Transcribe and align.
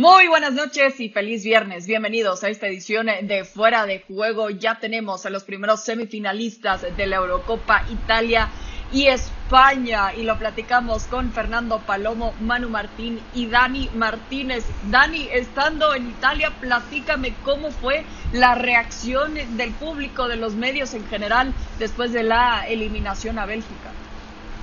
Muy 0.00 0.28
buenas 0.28 0.54
noches 0.54 0.98
y 0.98 1.10
feliz 1.10 1.44
viernes. 1.44 1.86
Bienvenidos 1.86 2.42
a 2.42 2.48
esta 2.48 2.66
edición 2.66 3.08
de 3.20 3.44
Fuera 3.44 3.84
de 3.84 4.00
Juego. 4.00 4.48
Ya 4.48 4.78
tenemos 4.78 5.26
a 5.26 5.30
los 5.30 5.44
primeros 5.44 5.84
semifinalistas 5.84 6.86
de 6.96 7.06
la 7.06 7.16
Eurocopa 7.16 7.84
Italia 7.90 8.48
y 8.94 9.08
España 9.08 10.14
y 10.14 10.22
lo 10.22 10.38
platicamos 10.38 11.02
con 11.02 11.30
Fernando 11.32 11.80
Palomo, 11.80 12.32
Manu 12.40 12.70
Martín 12.70 13.20
y 13.34 13.44
Dani 13.44 13.90
Martínez. 13.94 14.64
Dani, 14.90 15.28
estando 15.34 15.94
en 15.94 16.08
Italia, 16.08 16.50
platícame 16.58 17.34
cómo 17.44 17.70
fue 17.70 18.02
la 18.32 18.54
reacción 18.54 19.34
del 19.58 19.72
público, 19.72 20.28
de 20.28 20.36
los 20.36 20.54
medios 20.54 20.94
en 20.94 21.06
general 21.08 21.52
después 21.78 22.10
de 22.14 22.22
la 22.22 22.66
eliminación 22.66 23.38
a 23.38 23.44
Bélgica. 23.44 23.90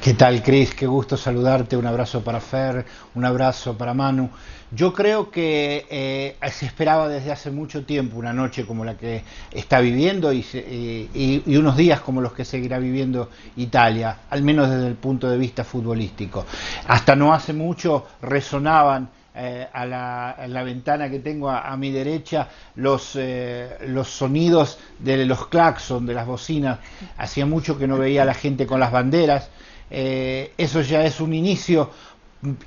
¿Qué 0.01 0.13
tal, 0.13 0.41
Cris? 0.41 0.73
Qué 0.73 0.85
gusto 0.85 1.17
saludarte. 1.17 1.75
Un 1.75 1.85
abrazo 1.85 2.23
para 2.23 2.39
Fer, 2.39 2.85
un 3.15 3.25
abrazo 3.25 3.77
para 3.77 3.93
Manu. 3.93 4.29
Yo 4.71 4.93
creo 4.93 5.31
que 5.31 5.85
eh, 5.89 6.35
se 6.51 6.65
esperaba 6.65 7.07
desde 7.07 7.31
hace 7.31 7.51
mucho 7.51 7.85
tiempo 7.85 8.17
una 8.17 8.33
noche 8.33 8.65
como 8.65 8.83
la 8.83 8.97
que 8.97 9.23
está 9.51 9.79
viviendo 9.79 10.33
y, 10.33 11.41
unos 11.47 11.77
días 11.77 12.01
como 12.01 12.19
los 12.19 12.33
que 12.33 12.43
seguirá 12.43 12.77
viviendo 12.77 13.29
Italia, 13.55 14.17
al 14.29 14.41
menos 14.41 14.69
desde 14.69 14.87
el 14.87 14.95
punto 14.95 15.29
de 15.29 15.37
vista 15.37 15.63
futbolístico. 15.63 16.45
Hasta 16.85 17.15
no 17.15 17.33
hace 17.33 17.53
mucho 17.53 18.07
resonaban 18.21 19.09
eh, 19.33 19.67
a, 19.71 19.85
la, 19.85 20.63
ventana 20.63 21.09
que 21.09 21.19
tengo 21.19 21.49
a, 21.49 21.77
mi 21.77 21.89
derecha 21.89 22.49
los, 22.75 23.15
eh, 23.15 23.69
los 23.87 24.09
sonidos 24.09 24.79
de 24.99 25.25
los 25.25 25.47
claxon, 25.47 26.05
de 26.05 26.13
las 26.13 26.27
bocinas. 26.27 26.79
Hacía 27.17 27.45
mucho 27.45 27.77
que 27.77 27.87
no 27.87 27.97
veía 27.97 28.23
a 28.23 28.25
la 28.25 28.33
gente 28.33 28.67
con 28.67 28.81
las 28.81 28.91
banderas. 28.91 29.49
eso 29.89 30.81
ya 30.81 31.05
es 31.05 31.21
un 31.21 31.33
inicio 31.33 31.89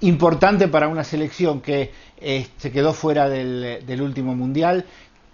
importante 0.01 0.69
para 0.69 0.89
una 0.89 1.05
selección 1.05 1.61
que 1.61 1.93
eh, 2.21 2.47
se 2.57 2.71
quedó 2.71 2.93
fuera 2.93 3.29
del, 3.29 4.03
último 4.03 4.35
mundial, 4.35 4.85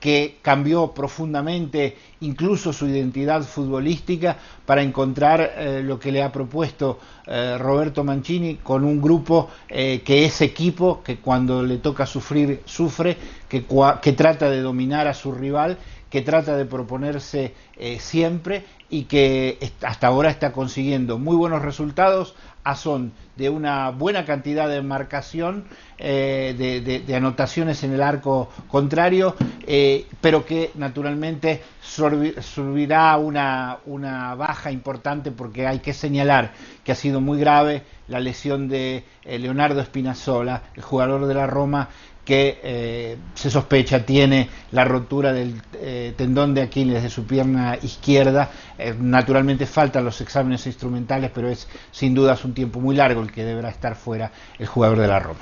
que 0.00 0.36
cambió 0.42 0.92
profundamente 0.92 1.96
incluso 2.20 2.72
su 2.72 2.86
identidad 2.86 3.42
futbolística 3.42 4.36
para 4.66 4.82
encontrar 4.82 5.40
eh, 5.56 5.82
lo 5.82 5.98
que 5.98 6.12
le 6.12 6.22
ha 6.22 6.30
propuesto 6.30 6.98
eh, 7.26 7.56
Roberto 7.58 8.04
Mancini 8.04 8.56
con 8.56 8.84
un 8.84 9.00
grupo 9.00 9.48
que 9.68 10.24
es 10.24 10.40
equipo, 10.42 11.02
que 11.02 11.16
cuando 11.18 11.62
le 11.62 11.78
toca 11.78 12.06
sufrir, 12.06 12.62
sufre, 12.66 13.16
que, 13.48 13.64
que 14.02 14.12
trata 14.12 14.50
de 14.50 14.60
dominar 14.60 15.06
a 15.08 15.14
su 15.14 15.32
rival 15.32 15.78
que 16.10 16.22
trata 16.22 16.56
de 16.56 16.66
proponerse 16.66 17.52
siempre 17.98 18.64
y 18.88 19.04
que 19.04 19.58
hasta 19.82 20.06
ahora 20.06 20.30
está 20.30 20.52
consiguiendo 20.52 21.18
muy 21.18 21.34
buenos 21.36 21.62
resultados 21.62 22.36
a 22.66 22.74
son 22.74 23.12
de 23.36 23.48
una 23.48 23.90
buena 23.90 24.24
cantidad 24.24 24.68
de 24.68 24.82
marcación, 24.82 25.66
eh, 25.98 27.02
de, 27.06 27.14
anotaciones 27.14 27.84
en 27.84 27.92
el 27.92 28.02
arco 28.02 28.50
contrario, 28.66 29.36
eh, 29.64 30.06
pero 30.20 30.44
que 30.44 30.72
naturalmente 30.74 31.62
subirá 31.80 33.16
una, 33.18 33.78
una 33.86 34.34
baja 34.34 34.72
importante 34.72 35.30
porque 35.30 35.64
hay 35.64 35.78
que 35.78 35.92
señalar 35.92 36.54
que 36.82 36.90
ha 36.90 36.96
sido 36.96 37.20
muy 37.20 37.38
grave 37.38 37.84
la 38.08 38.18
lesión 38.18 38.68
de 38.68 39.04
eh, 39.22 39.38
Leonardo 39.38 39.80
Spinazzola, 39.84 40.62
el 40.74 40.82
jugador 40.82 41.26
de 41.26 41.34
la 41.34 41.46
Roma, 41.46 41.88
que 42.26 42.60
eh, 42.62 43.16
se 43.34 43.50
sospecha 43.50 44.04
tiene 44.04 44.50
la 44.72 44.84
rotura 44.84 45.32
del 45.32 45.62
eh, 45.74 46.12
tendón 46.16 46.54
de 46.54 46.62
Aquiles 46.62 47.02
de 47.04 47.08
su 47.08 47.24
pierna 47.24 47.78
izquierda. 47.80 48.50
Eh, 48.76 48.94
naturalmente 48.98 49.64
faltan 49.64 50.04
los 50.04 50.20
exámenes 50.20 50.66
instrumentales, 50.66 51.30
pero 51.32 51.48
es 51.48 51.68
sin 51.92 52.14
dudas 52.14 52.44
un 52.44 52.52
tiempo 52.52 52.80
muy 52.80 52.96
largo 52.96 53.22
el 53.22 53.30
que 53.30 53.44
deberá 53.44 53.68
estar 53.68 53.94
fuera 53.94 54.32
el 54.58 54.66
jugador 54.66 54.98
de 54.98 55.06
la 55.06 55.20
Roma. 55.20 55.40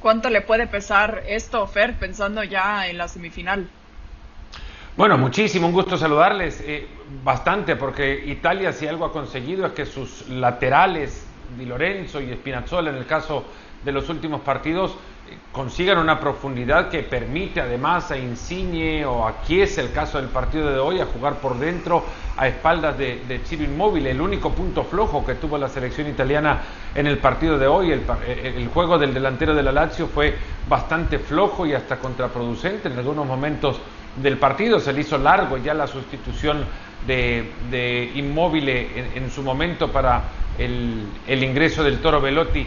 ¿Cuánto 0.00 0.30
le 0.30 0.40
puede 0.40 0.66
pesar 0.66 1.22
esto, 1.28 1.66
Fer, 1.66 1.98
pensando 1.98 2.42
ya 2.42 2.88
en 2.88 2.96
la 2.96 3.06
semifinal? 3.06 3.68
Bueno, 4.96 5.18
muchísimo, 5.18 5.66
un 5.66 5.74
gusto 5.74 5.98
saludarles. 5.98 6.64
bastante, 7.22 7.76
porque 7.76 8.24
Italia 8.26 8.72
si 8.72 8.86
algo 8.86 9.04
ha 9.04 9.12
conseguido 9.12 9.66
es 9.66 9.72
que 9.72 9.84
sus 9.84 10.26
laterales, 10.30 11.26
Di 11.58 11.66
Lorenzo 11.66 12.20
y 12.22 12.32
Spinazzola 12.32 12.90
en 12.90 12.96
el 12.96 13.06
caso 13.06 13.44
de 13.84 13.92
los 13.92 14.08
últimos 14.08 14.40
partidos, 14.40 14.96
consigan 15.52 15.98
una 15.98 16.20
profundidad 16.20 16.88
que 16.88 17.02
permite 17.02 17.60
además 17.60 18.10
a 18.10 18.18
Insigne 18.18 19.04
o 19.04 19.26
a 19.26 19.42
Chiesa, 19.42 19.80
el 19.80 19.92
caso 19.92 20.18
del 20.18 20.28
partido 20.28 20.70
de 20.70 20.78
hoy, 20.78 21.00
a 21.00 21.06
jugar 21.06 21.34
por 21.36 21.58
dentro 21.58 22.04
a 22.36 22.48
espaldas 22.48 22.96
de, 22.96 23.22
de 23.26 23.38
Ciro 23.40 23.64
Inmóvil. 23.64 24.06
El 24.06 24.20
único 24.20 24.50
punto 24.52 24.84
flojo 24.84 25.24
que 25.24 25.34
tuvo 25.34 25.58
la 25.58 25.68
selección 25.68 26.08
italiana 26.08 26.60
en 26.94 27.06
el 27.06 27.18
partido 27.18 27.58
de 27.58 27.66
hoy, 27.66 27.92
el, 27.92 28.02
el, 28.26 28.68
juego 28.68 28.98
del 28.98 29.12
delantero 29.12 29.54
de 29.54 29.62
la 29.62 29.72
Lazio 29.72 30.06
fue 30.06 30.34
bastante 30.68 31.18
flojo 31.18 31.66
y 31.66 31.74
hasta 31.74 31.98
contraproducente 31.98 32.88
en 32.88 32.98
algunos 32.98 33.26
momentos 33.26 33.80
del 34.16 34.38
partido. 34.38 34.80
Se 34.80 34.92
le 34.92 35.00
hizo 35.00 35.18
largo 35.18 35.56
ya 35.58 35.74
la 35.74 35.86
sustitución 35.86 36.64
de, 37.06 37.50
de 37.70 38.12
Inmóvil 38.14 38.68
en, 38.68 39.30
su 39.30 39.42
momento 39.42 39.90
para 39.90 40.22
el 40.58 41.42
ingreso 41.42 41.82
del 41.82 42.00
Toro 42.00 42.20
Velotti 42.20 42.66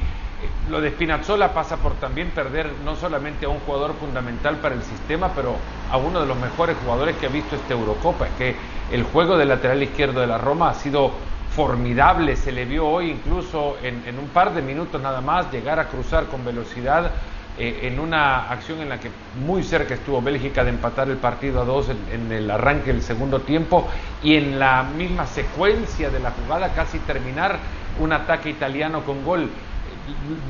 lo 0.69 0.81
de 0.81 0.91
Spinazzola 0.91 1.53
pasa 1.53 1.77
por 1.77 1.93
también 1.93 2.29
perder 2.31 2.69
no 2.85 2.95
solamente 2.95 3.45
a 3.45 3.49
un 3.49 3.59
jugador 3.59 3.93
fundamental 3.99 4.57
para 4.57 4.75
el 4.75 4.81
sistema, 4.83 5.31
pero 5.35 5.55
a 5.91 5.97
uno 5.97 6.21
de 6.21 6.25
los 6.25 6.37
mejores 6.37 6.77
jugadores 6.83 7.17
que 7.17 7.25
ha 7.25 7.29
visto 7.29 7.55
esta 7.55 7.73
Eurocopa. 7.73 8.27
Es 8.27 8.33
que 8.33 8.55
el 8.91 9.03
juego 9.03 9.37
del 9.37 9.49
lateral 9.49 9.83
izquierdo 9.83 10.21
de 10.21 10.27
la 10.27 10.37
Roma 10.37 10.69
ha 10.69 10.73
sido 10.73 11.11
formidable, 11.55 12.35
se 12.35 12.51
le 12.51 12.65
vio 12.65 12.87
hoy 12.87 13.11
incluso 13.11 13.77
en, 13.83 14.17
un 14.17 14.27
par 14.29 14.53
de 14.53 14.61
minutos 14.61 14.99
nada 15.01 15.21
más 15.21 15.51
llegar 15.51 15.79
a 15.79 15.87
cruzar 15.87 16.25
con 16.25 16.43
velocidad 16.43 17.11
eh, 17.59 17.81
en 17.83 17.99
una 17.99 18.49
acción 18.49 18.81
en 18.81 18.89
la 18.89 18.99
que 18.99 19.11
muy 19.45 19.61
cerca 19.61 19.93
estuvo 19.93 20.19
Bélgica 20.19 20.63
de 20.63 20.71
empatar 20.71 21.09
el 21.09 21.17
partido 21.17 21.61
a 21.61 21.65
dos 21.65 21.89
en 21.89 22.31
el 22.31 22.49
arranque 22.49 22.91
del 22.91 23.03
segundo 23.03 23.41
tiempo 23.41 23.87
y 24.23 24.35
en 24.35 24.57
la 24.57 24.81
misma 24.81 25.27
secuencia 25.27 26.09
de 26.09 26.19
la 26.19 26.31
jugada 26.31 26.73
casi 26.73 26.97
terminar 26.99 27.59
un 27.99 28.11
ataque 28.11 28.49
italiano 28.49 29.03
con 29.03 29.23
gol 29.23 29.47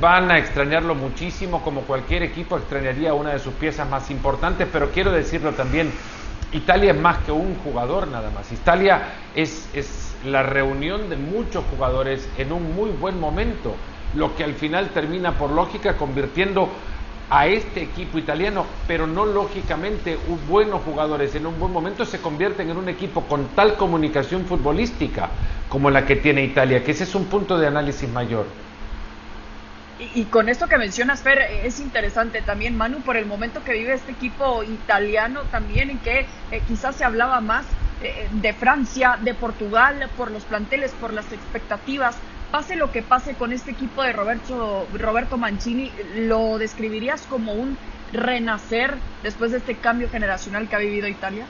van 0.00 0.30
a 0.30 0.38
extrañarlo 0.38 0.94
muchísimo, 0.94 1.62
como 1.62 1.82
cualquier 1.82 2.22
equipo 2.22 2.56
extrañaría 2.56 3.14
una 3.14 3.32
de 3.32 3.38
sus 3.38 3.54
piezas 3.54 3.88
más 3.88 4.10
importantes, 4.10 4.68
pero 4.72 4.90
quiero 4.90 5.12
decirlo 5.12 5.52
también, 5.52 5.90
Italia 6.52 6.92
es 6.92 7.00
más 7.00 7.18
que 7.18 7.32
un 7.32 7.54
jugador 7.56 8.08
nada 8.08 8.30
más. 8.30 8.50
Italia 8.52 9.14
es, 9.34 9.68
es 9.74 10.16
la 10.24 10.42
reunión 10.42 11.08
de 11.08 11.16
muchos 11.16 11.64
jugadores 11.70 12.28
en 12.38 12.52
un 12.52 12.74
muy 12.74 12.90
buen 12.90 13.18
momento, 13.18 13.74
lo 14.14 14.36
que 14.36 14.44
al 14.44 14.54
final 14.54 14.90
termina 14.90 15.32
por 15.32 15.50
lógica 15.50 15.96
convirtiendo 15.96 16.68
a 17.30 17.46
este 17.46 17.82
equipo 17.82 18.18
italiano, 18.18 18.66
pero 18.86 19.06
no 19.06 19.24
lógicamente 19.24 20.18
buenos 20.48 20.82
jugadores 20.82 21.34
en 21.34 21.46
un 21.46 21.58
buen 21.58 21.72
momento 21.72 22.04
se 22.04 22.20
convierten 22.20 22.70
en 22.70 22.76
un 22.76 22.88
equipo 22.88 23.22
con 23.22 23.48
tal 23.56 23.76
comunicación 23.76 24.44
futbolística 24.44 25.30
como 25.68 25.90
la 25.90 26.06
que 26.06 26.16
tiene 26.16 26.44
Italia, 26.44 26.84
que 26.84 26.92
ese 26.92 27.04
es 27.04 27.14
un 27.14 27.24
punto 27.24 27.58
de 27.58 27.66
análisis 27.66 28.08
mayor. 28.08 28.46
Y, 29.98 30.24
con 30.24 30.48
esto 30.48 30.66
que 30.66 30.76
mencionas, 30.76 31.22
Fer, 31.22 31.38
es 31.62 31.78
interesante 31.78 32.42
también, 32.42 32.76
Manu, 32.76 33.00
por 33.02 33.16
el 33.16 33.26
momento 33.26 33.62
que 33.62 33.74
vive 33.74 33.94
este 33.94 34.10
equipo 34.10 34.64
italiano 34.64 35.42
también, 35.52 35.88
en 35.88 35.98
que 35.98 36.26
eh, 36.50 36.62
quizás 36.66 36.96
se 36.96 37.04
hablaba 37.04 37.40
más 37.40 37.64
eh, 38.02 38.28
de 38.32 38.52
Francia, 38.52 39.18
de 39.20 39.34
Portugal, 39.34 40.10
por 40.16 40.32
los 40.32 40.44
planteles, 40.44 40.90
por 40.92 41.12
las 41.12 41.30
expectativas. 41.32 42.16
Pase 42.50 42.74
lo 42.74 42.90
que 42.90 43.02
pase 43.02 43.34
con 43.34 43.52
este 43.52 43.70
equipo 43.70 44.02
de 44.02 44.12
Roberto, 44.12 44.88
Roberto 44.94 45.38
Mancini, 45.38 45.92
¿lo 46.16 46.58
describirías 46.58 47.22
como 47.22 47.52
un 47.52 47.78
renacer 48.12 48.96
después 49.22 49.52
de 49.52 49.58
este 49.58 49.76
cambio 49.76 50.08
generacional 50.10 50.68
que 50.68 50.74
ha 50.74 50.80
vivido 50.80 51.06
Italia? 51.06 51.46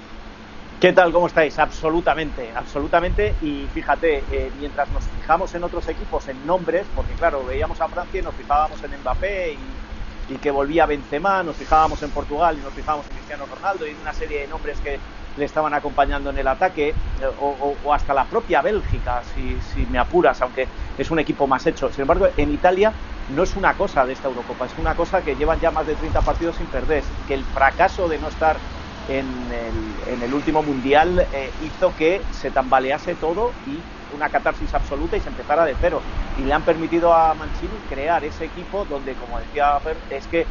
¿Qué 0.80 0.92
tal? 0.92 1.12
¿Cómo 1.12 1.28
estáis? 1.28 1.59
Absolutamente, 1.59 2.53
absolutamente. 2.54 3.38
Y 3.41 3.68
fíjate, 3.68 4.26
eh, 4.28 4.50
mientras 4.54 4.91
nos 4.91 5.09
fijamos 5.09 5.54
en 5.54 5.65
otros 5.65 5.88
equipos, 5.88 6.28
en 6.28 6.44
nombres, 6.44 6.91
porque 6.92 7.16
claro, 7.16 7.44
veíamos 7.44 7.80
a 7.80 7.88
Francia 7.88 8.21
y 8.21 8.22
nos 8.22 8.36
fijábamos 8.36 8.82
en 8.82 8.98
Mbappé 9.00 9.53
y, 9.53 10.38
que 10.41 10.50
volvía 10.50 10.86
Benzema, 10.86 11.42
nos 11.42 11.56
fijábamos 11.59 12.03
en 12.03 12.10
Portugal 12.12 12.59
y 12.59 12.62
nos 12.62 12.74
fijábamos 12.74 13.06
en 13.09 13.15
Cristiano 13.15 13.47
Ronaldo 13.47 13.86
y 13.86 13.91
en 13.91 14.00
una 14.00 14.12
serie 14.12 14.41
de 14.41 14.48
nombres 14.48 14.80
que 14.80 15.04
le 15.36 15.44
estaban 15.44 15.74
acompañando 15.74 16.30
en 16.30 16.38
el 16.38 16.48
ataque, 16.48 16.88
eh, 16.88 17.27
o, 17.38 17.92
hasta 17.92 18.15
la 18.15 18.28
propia 18.28 18.60
Bélgica, 18.62 19.22
si, 19.22 19.60
si 19.60 19.86
me 19.86 19.98
apuras, 19.98 20.41
aunque 20.42 20.72
es 20.97 21.10
un 21.10 21.18
equipo 21.18 21.47
más 21.47 21.66
hecho. 21.66 21.91
Sin 21.92 22.03
embargo, 22.03 22.28
en 22.36 22.50
Italia 22.50 22.98
no 23.27 23.42
es 23.42 23.56
una 23.56 23.77
cosa 23.77 24.04
de 24.06 24.12
esta 24.12 24.28
Eurocopa, 24.28 24.66
es 24.66 24.77
una 24.78 24.94
cosa 24.94 25.22
que 25.22 25.36
llevan 25.36 25.60
ya 25.60 25.70
más 25.70 25.86
de 25.86 25.97
30 25.97 26.22
partidos 26.22 26.56
sin 26.56 26.68
perder, 26.70 27.04
que 27.27 27.34
el 27.34 27.47
fracaso 27.47 28.09
de 28.09 28.18
no 28.18 28.28
estar 28.28 28.65
en 29.09 29.27
el, 29.53 30.22
en 30.24 30.34
último 30.34 30.62
mundial 30.62 31.27
eh, 31.33 31.51
hizo 31.62 31.95
que 31.97 32.22
se 32.30 32.51
tambalease 32.51 33.15
todo 33.15 33.53
y 33.66 33.78
una 34.15 34.28
catarsis 34.28 34.72
absoluta 34.74 35.16
y 35.16 35.21
se 35.21 35.28
empezara 35.28 35.65
de 35.65 35.74
cero. 35.80 36.01
Y 36.39 36.42
le 36.42 36.53
han 36.53 36.62
permitido 36.62 37.12
a 37.12 37.34
Mancini 37.34 37.78
crear 37.89 38.24
ese 38.24 38.47
equipo 38.47 38.84
donde, 38.84 39.15
como 39.15 39.39
decía 39.39 39.78
Fer, 39.80 39.97
es 40.10 40.27
que 40.27 40.47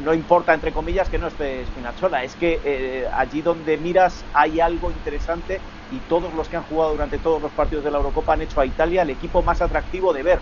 no 0.00 0.12
importa, 0.12 0.54
entre 0.54 0.72
comillas, 0.72 1.08
que 1.08 1.18
no 1.18 1.28
esté 1.28 1.64
Spinazzola, 1.66 2.24
es 2.24 2.34
que 2.34 2.60
eh, 2.64 3.06
allí 3.16 3.42
donde 3.42 3.76
miras 3.76 4.24
hay 4.32 4.60
algo 4.60 4.90
interesante 4.90 5.60
y 5.90 6.00
todos 6.00 6.32
los 6.34 6.48
que 6.48 6.56
han 6.56 6.64
jugado 6.64 6.92
durante 6.92 7.18
todos 7.18 7.40
los 7.40 7.52
partidos 7.52 7.84
de 7.84 7.90
la 7.90 7.98
Eurocopa 7.98 8.34
han 8.34 8.42
hecho 8.42 8.60
a 8.60 8.66
Italia 8.66 9.02
el 9.02 9.10
equipo 9.10 9.42
más 9.42 9.62
atractivo 9.62 10.12
de 10.12 10.22
ver 10.22 10.38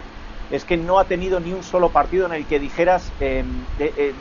es 0.52 0.64
que 0.64 0.76
no 0.76 0.98
ha 0.98 1.04
tenido 1.04 1.40
ni 1.40 1.52
un 1.52 1.62
solo 1.62 1.88
partido 1.88 2.26
en 2.26 2.34
el 2.34 2.44
que 2.44 2.58
dijeras 2.58 3.10
em, 3.20 3.46
eh, 3.78 4.12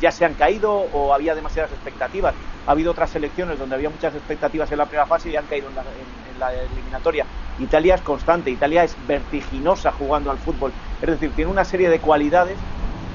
ya 0.00 0.12
se 0.12 0.24
han 0.24 0.34
caído 0.34 0.72
o 0.72 1.12
había 1.12 1.34
demasiadas 1.34 1.72
expectativas. 1.72 2.34
Ha 2.66 2.70
habido 2.70 2.92
otras 2.92 3.10
selecciones 3.10 3.58
donde 3.58 3.74
había 3.74 3.90
muchas 3.90 4.14
expectativas 4.14 4.70
en 4.70 4.78
la 4.78 4.86
primera 4.86 5.06
fase 5.06 5.30
y 5.30 5.36
han 5.36 5.46
caído 5.46 5.68
en 5.68 6.38
la, 6.38 6.52
eliminatoria. 6.52 7.24
Italia 7.60 7.96
es 7.96 8.00
constante, 8.00 8.50
Italia 8.50 8.84
es 8.84 8.96
vertiginosa 9.06 9.92
jugando 9.92 10.30
al 10.30 10.38
fútbol. 10.38 10.72
Es 11.00 11.08
decir, 11.08 11.30
tiene 11.36 11.50
una 11.50 11.64
serie 11.64 11.88
de 11.88 12.00
cualidades 12.00 12.56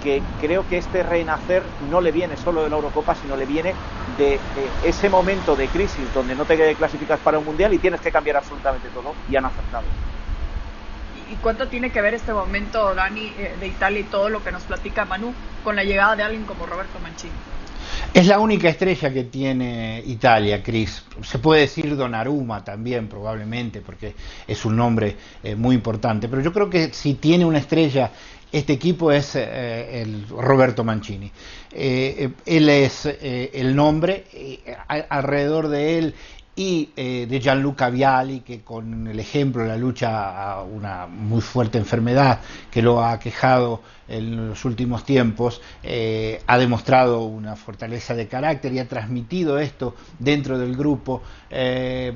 que 0.01 0.21
creo 0.39 0.65
que 0.67 0.77
este 0.77 1.03
renacer 1.03 1.63
no 1.89 1.99
le 1.99 2.11
viene 2.11 2.37
solo 2.37 2.63
de 2.63 2.69
la 2.69 2.75
Eurocopa, 2.75 3.15
sino 3.15 3.35
le 3.35 3.45
viene 3.45 3.73
de, 4.17 4.39
ese 4.83 5.09
momento 5.09 5.55
de 5.55 5.67
crisis 5.67 6.13
donde 6.13 6.35
no 6.35 6.45
te 6.45 6.75
clasificas 6.75 7.19
para 7.19 7.39
un 7.39 7.45
mundial 7.45 7.73
y 7.73 7.79
tienes 7.79 7.99
que 7.99 8.11
cambiar 8.11 8.37
absolutamente 8.37 8.87
todo 8.89 9.13
y 9.29 9.35
han 9.35 9.45
acertado. 9.45 9.83
¿Y 11.31 11.35
cuánto 11.35 11.67
tiene 11.67 11.89
que 11.89 12.01
ver 12.01 12.13
este 12.13 12.31
momento, 12.31 12.95
Dani, 12.95 13.33
eh, 13.37 13.55
de 13.59 13.67
Italia 13.67 13.99
y 13.99 14.03
todo 14.03 14.29
lo 14.29 14.43
que 14.43 14.51
nos 14.51 14.63
platica 14.63 15.05
Manu 15.05 15.33
con 15.63 15.75
la 15.75 15.83
llegada 15.83 16.15
de 16.15 16.23
alguien 16.23 16.43
como 16.45 16.65
Roberto 16.65 16.99
Mancini? 16.99 17.33
Es 18.13 18.27
la 18.27 18.39
única 18.39 18.69
estrella 18.69 19.11
que 19.11 19.25
tiene 19.25 20.01
Italia, 20.05 20.63
Cris. 20.63 21.03
Se 21.23 21.39
puede 21.39 21.61
decir 21.61 21.95
Donnarumma 21.95 22.63
también, 22.63 23.07
probablemente, 23.07 23.81
porque 23.81 24.15
es 24.47 24.65
un 24.65 24.77
nombre 24.77 25.15
eh, 25.43 25.55
muy 25.55 25.75
importante. 25.75 26.29
Pero 26.29 26.41
yo 26.41 26.53
creo 26.53 26.69
que 26.69 26.93
si 26.93 27.15
tiene 27.15 27.43
una 27.45 27.59
estrella 27.59 28.11
este 28.49 28.71
equipo 28.71 29.11
es 29.11 29.35
eh, 29.35 30.01
el 30.01 30.25
Roberto 30.29 30.85
Mancini. 30.85 31.29
él 31.73 32.69
es 32.69 33.05
el 33.21 33.75
nombre, 33.75 34.23
alrededor 34.87 35.67
de 35.67 35.99
él 35.99 36.15
y 36.57 36.89
eh, 36.95 37.27
de 37.29 37.39
Gianluca 37.39 37.91
Viali, 37.91 38.39
que 38.39 38.61
con 38.61 39.07
el 39.07 39.19
ejemplo 39.19 39.61
de 39.61 39.69
la 39.69 39.77
lucha 39.77 40.53
a 40.53 40.63
una 40.63 41.05
muy 41.05 41.39
fuerte 41.39 41.77
enfermedad 41.77 42.39
que 42.71 42.81
lo 42.81 43.05
ha 43.05 43.19
quejado 43.19 43.81
en 44.07 44.49
los 44.49 44.63
últimos 44.65 45.03
tiempos, 45.03 45.61
eh, 45.83 46.41
ha 46.47 46.57
demostrado 46.57 47.23
una 47.23 47.55
fortaleza 47.55 48.15
de 48.15 48.27
carácter 48.27 48.73
y 48.73 48.79
ha 48.79 48.87
transmitido 48.87 49.59
esto 49.59 49.95
dentro 50.19 50.57
del 50.57 50.75
grupo 50.75 51.21
eh, 51.49 52.13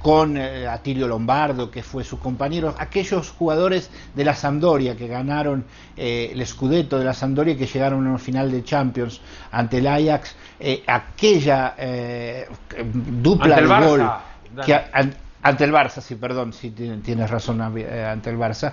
con 0.00 0.36
eh, 0.36 0.66
Atilio 0.66 1.06
Lombardo, 1.06 1.70
que 1.70 1.82
fue 1.82 2.04
su 2.04 2.18
compañero, 2.18 2.74
aquellos 2.78 3.30
jugadores 3.30 3.90
de 4.14 4.24
la 4.24 4.34
Sampdoria 4.34 4.96
que 4.96 5.06
ganaron 5.06 5.64
el 5.96 6.46
Scudetto 6.46 6.98
de 6.98 7.04
la 7.04 7.12
Sampdoria 7.12 7.56
que 7.56 7.66
llegaron 7.66 8.06
a 8.06 8.10
una 8.10 8.18
final 8.18 8.50
de 8.50 8.64
Champions 8.64 9.20
ante 9.50 9.78
el 9.78 9.86
Ajax, 9.86 10.34
aquella 10.86 11.74
dupla 12.94 13.60
de 13.60 13.66
gol 13.66 14.10
que, 14.64 14.80
ante 15.42 15.64
el 15.64 15.72
Barça, 15.72 16.00
sí, 16.00 16.14
perdón, 16.14 16.52
sí 16.52 16.70
tienes 16.70 17.30
razón, 17.30 17.60
ante 17.60 18.30
el 18.30 18.38
Barça 18.38 18.72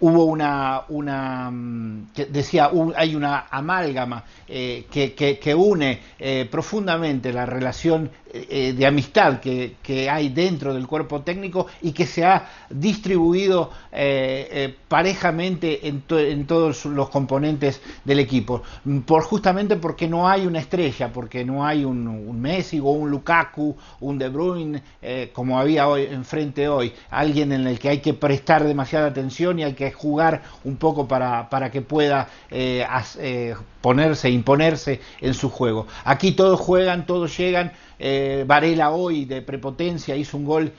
hubo 0.00 0.24
una, 0.24 0.82
una 0.88 1.50
mm, 1.50 2.08
decía, 2.30 2.70
hay 2.96 3.14
una 3.14 3.46
amálgama 3.50 4.24
eh, 4.46 4.86
que, 4.90 5.14
que, 5.14 5.54
une 5.54 5.98
eh, 6.18 6.46
profundamente 6.50 7.32
la 7.32 7.44
relación 7.44 8.10
eh, 8.32 8.74
de 8.76 8.86
amistad 8.86 9.40
que, 9.40 9.76
que, 9.82 10.08
hay 10.08 10.28
dentro 10.28 10.74
del 10.74 10.86
cuerpo 10.86 11.22
técnico 11.22 11.66
y 11.82 11.92
que 11.92 12.06
se 12.06 12.24
ha 12.24 12.48
distribuido 12.70 13.70
parejamente 14.88 15.88
en, 15.88 16.04
en, 16.10 16.46
todos 16.46 16.84
los 16.84 17.08
componentes 17.08 17.80
del 18.04 18.20
equipo, 18.20 18.62
por, 19.06 19.22
justamente 19.22 19.76
porque 19.76 20.06
no 20.06 20.28
hay 20.28 20.46
una 20.46 20.60
estrella, 20.60 21.10
porque 21.12 21.44
no 21.44 21.66
hay 21.66 21.84
un, 21.84 22.06
un 22.06 22.40
Messi 22.40 22.78
o 22.78 22.90
un 22.90 23.10
Lukaku, 23.10 23.76
un 24.00 24.18
De 24.18 24.28
Bruyne, 24.28 24.82
como 25.32 25.58
había 25.58 25.88
hoy 25.88 26.04
enfrente 26.04 26.68
hoy, 26.68 26.92
alguien 27.10 27.52
en 27.52 27.66
el 27.66 27.78
que 27.78 27.88
hay 27.88 27.98
que 27.98 28.14
prestar 28.14 28.64
demasiada 28.64 29.08
atención 29.08 29.58
y 29.58 29.64
hay 29.64 29.72
que 29.72 29.87
jugar 29.92 30.42
un 30.64 30.76
poco 30.76 31.06
para, 31.06 31.48
para 31.48 31.70
que 31.70 31.82
pueda 31.82 32.28
eh, 32.50 32.86
eh, 33.18 33.54
ponerse, 33.80 34.30
imponerse 34.30 35.00
en 35.20 35.34
su 35.34 35.50
juego. 35.50 35.86
Aquí 36.04 36.32
todos 36.32 36.60
juegan, 36.60 37.06
todos 37.06 37.36
llegan. 37.36 37.72
Eh, 38.00 38.44
Varela 38.46 38.90
hoy 38.90 39.24
de 39.24 39.42
prepotencia 39.42 40.14
hizo 40.14 40.36
un 40.36 40.44
gol 40.44 40.72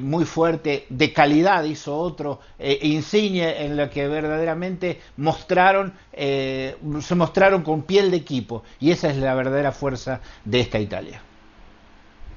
muy 0.00 0.24
fuerte, 0.24 0.86
de 0.88 1.12
calidad 1.12 1.64
hizo 1.64 1.96
otro, 1.96 2.40
Insigne 2.58 3.64
en 3.64 3.76
lo 3.76 3.88
que 3.90 4.06
verdaderamente 4.08 5.00
mostraron, 5.16 5.92
se 6.12 7.14
mostraron 7.14 7.62
con 7.62 7.82
piel 7.82 8.10
de 8.10 8.16
equipo 8.16 8.62
y 8.80 8.90
esa 8.90 9.10
es 9.10 9.16
la 9.16 9.34
verdadera 9.34 9.72
fuerza 9.72 10.20
de 10.44 10.60
esta 10.60 10.78
Italia. 10.78 11.20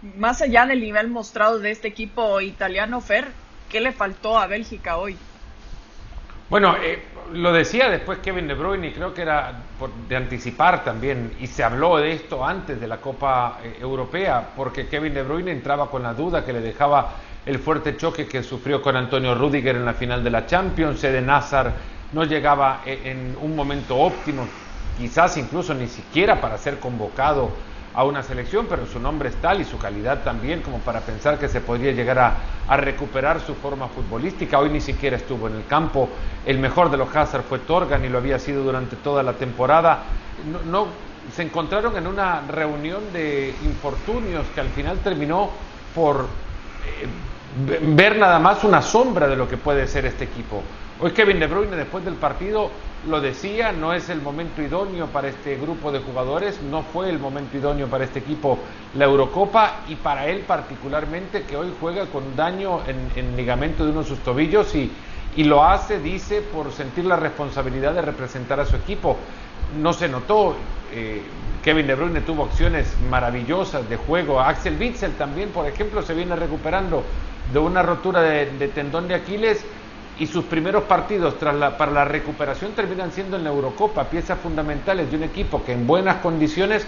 Más 0.02 0.42
allá 0.42 0.66
del 0.66 0.80
nivel 0.80 1.10
mostrado 1.10 1.60
de 1.60 1.72
este 1.72 1.90
equipo 1.90 2.40
italiano, 2.40 3.02
Fer, 3.02 3.28
¿qué 3.70 3.82
le 3.82 3.92
faltó 3.92 4.38
a 4.38 4.48
Bélgica 4.48 4.98
hoy? 4.98 5.18
Bueno, 6.50 6.76
eh, 6.82 7.04
lo 7.34 7.54
decía 7.54 7.90
después 7.90 8.18
Kevin 8.20 8.48
De 8.48 8.56
Bruyne 8.56 8.88
y 8.88 8.92
creo 8.92 9.14
que 9.14 9.22
era 9.22 9.54
de 10.08 10.16
anticipar 10.16 10.84
también, 10.84 11.34
y 11.40 11.46
se 11.46 11.64
habló 11.64 11.98
de 11.98 12.12
esto 12.12 12.44
antes 12.44 12.82
de 12.82 12.88
la 12.88 12.98
Copa 12.98 13.60
eh, 13.64 13.78
Europea, 13.80 14.50
porque 14.56 14.88
Kevin 14.88 15.14
De 15.14 15.22
Bruyne 15.22 15.52
entraba 15.52 15.92
con 15.92 16.02
la 16.02 16.16
duda 16.16 16.44
que 16.44 16.52
le 16.52 16.62
dejaba 16.62 17.14
el 17.46 17.60
fuerte 17.60 17.96
choque 17.98 18.26
que 18.26 18.42
sufrió 18.42 18.82
con 18.82 18.96
Antonio 18.96 19.36
Rudiger 19.36 19.76
en 19.76 19.86
la 19.86 19.94
final 19.94 20.24
de 20.24 20.32
la 20.32 20.48
Champions, 20.48 21.02
de 21.02 21.22
Nazar 21.22 21.72
no 22.14 22.24
llegaba 22.24 22.82
eh, 22.84 23.00
en 23.06 23.38
un 23.40 23.56
momento 23.56 23.96
óptimo, 23.96 24.48
quizás 24.98 25.38
incluso 25.38 25.76
ni 25.76 25.88
siquiera 25.88 26.42
para 26.42 26.58
ser 26.58 26.80
convocado 26.80 27.52
a 27.94 28.04
una 28.04 28.24
selección, 28.24 28.68
pero 28.70 28.86
su 28.86 29.00
nombre 29.00 29.30
es 29.30 29.36
tal 29.38 29.62
y 29.62 29.66
su 29.66 29.78
calidad 29.78 30.24
también 30.24 30.62
como 30.62 30.80
para 30.80 31.02
pensar 31.02 31.40
que 31.40 31.48
se 31.48 31.62
podría 31.62 31.92
llegar 31.92 32.20
a, 32.20 32.78
recuperar 32.78 33.42
su 33.42 33.56
forma 33.56 33.88
futbolística. 33.88 34.60
Hoy 34.60 34.70
ni 34.70 34.82
siquiera 34.82 35.18
estuvo 35.18 35.48
en 35.48 35.56
el 35.56 35.66
campo. 35.66 36.08
El 36.46 36.60
mejor 36.60 36.92
de 36.92 36.98
los 36.98 37.14
Hazard 37.16 37.44
fue 37.44 37.60
Torgan 37.60 38.06
y 38.06 38.10
lo 38.10 38.20
había 38.20 38.38
sido 38.38 38.64
durante 38.64 38.96
toda 38.96 39.24
la 39.24 39.34
temporada. 39.34 40.04
No, 40.70 40.88
se 41.36 41.44
encontraron 41.44 41.98
en 41.98 42.08
una 42.08 42.42
reunión 42.48 43.12
de 43.12 43.56
infortunios 43.64 44.46
que 44.54 44.62
al 44.62 44.70
final 44.70 45.00
terminó 45.00 45.50
por 45.96 46.28
eh, 46.86 47.08
ver 47.96 48.18
nada 48.18 48.40
más 48.40 48.64
una 48.64 48.82
sombra 48.82 49.28
de 49.28 49.36
lo 49.36 49.48
que 49.48 49.58
puede 49.58 49.88
ser 49.88 50.06
este 50.06 50.26
equipo. 50.26 50.62
Hoy 51.02 51.12
Kevin 51.12 51.40
De 51.40 51.48
Bruyne 51.48 51.78
después 51.78 52.04
del 52.04 52.16
partido 52.16 52.70
lo 53.08 53.22
decía, 53.22 53.72
no 53.72 53.94
es 53.94 54.10
el 54.10 54.22
momento 54.22 54.62
idóneo 54.62 55.08
para 55.08 55.30
este 55.30 55.56
grupo 55.56 55.94
de 55.94 56.00
jugadores, 56.00 56.62
no 56.62 56.84
fue 56.84 57.10
el 57.10 57.20
momento 57.20 57.56
idóneo 57.56 57.88
para 57.88 58.04
este 58.04 58.20
equipo 58.20 58.60
la 58.96 59.06
Eurocopa 59.06 59.86
y 59.88 59.96
para 59.96 60.28
él 60.28 60.42
particularmente 60.46 61.44
que 61.44 61.56
hoy 61.56 61.74
juega 61.80 62.08
con 62.08 62.36
daño 62.36 62.82
en, 62.86 63.10
en 63.16 63.38
ligamento 63.38 63.86
de 63.86 63.92
uno 63.92 64.02
de 64.02 64.10
sus 64.10 64.20
tobillos 64.20 64.76
y, 64.76 64.92
y 65.38 65.46
lo 65.46 65.64
hace, 65.64 66.00
dice, 66.00 66.42
por 66.42 66.70
sentir 66.74 67.06
la 67.06 67.16
responsabilidad 67.16 67.94
de 67.94 68.02
representar 68.02 68.60
a 68.60 68.66
su 68.66 68.76
equipo. 68.76 69.16
No 69.82 69.94
se 69.94 70.10
notó, 70.10 70.58
eh, 70.92 71.22
Kevin 71.64 71.88
De 71.88 71.96
Bruyne 71.96 72.20
tuvo 72.20 72.44
opciones 72.44 72.98
maravillosas 73.10 73.88
de 73.88 73.96
juego, 73.96 74.42
Axel 74.42 74.76
Witzel 74.78 75.14
también, 75.14 75.52
por 75.52 75.66
ejemplo, 75.66 76.02
se 76.02 76.14
viene 76.14 76.36
recuperando 76.36 77.04
de 77.54 77.60
una 77.60 77.84
rotura 77.84 78.22
de, 78.22 78.48
de 78.48 78.68
tendón 78.68 79.08
de 79.08 79.16
Aquiles 79.16 79.64
y 80.20 80.28
sus 80.28 80.44
primeros 80.46 80.84
partidos 80.84 81.40
tras 81.40 81.56
la, 81.56 81.78
para 81.78 81.92
la 81.94 82.06
recuperación 82.06 82.74
terminan 82.74 83.12
siendo 83.12 83.38
en 83.38 83.44
la 83.46 83.50
Eurocopa, 83.50 84.10
piezas 84.10 84.38
fundamentales 84.40 85.10
de 85.10 85.16
un 85.16 85.24
equipo 85.24 85.64
que 85.64 85.72
en 85.72 85.88
buenas 85.88 86.18
condiciones 86.18 86.86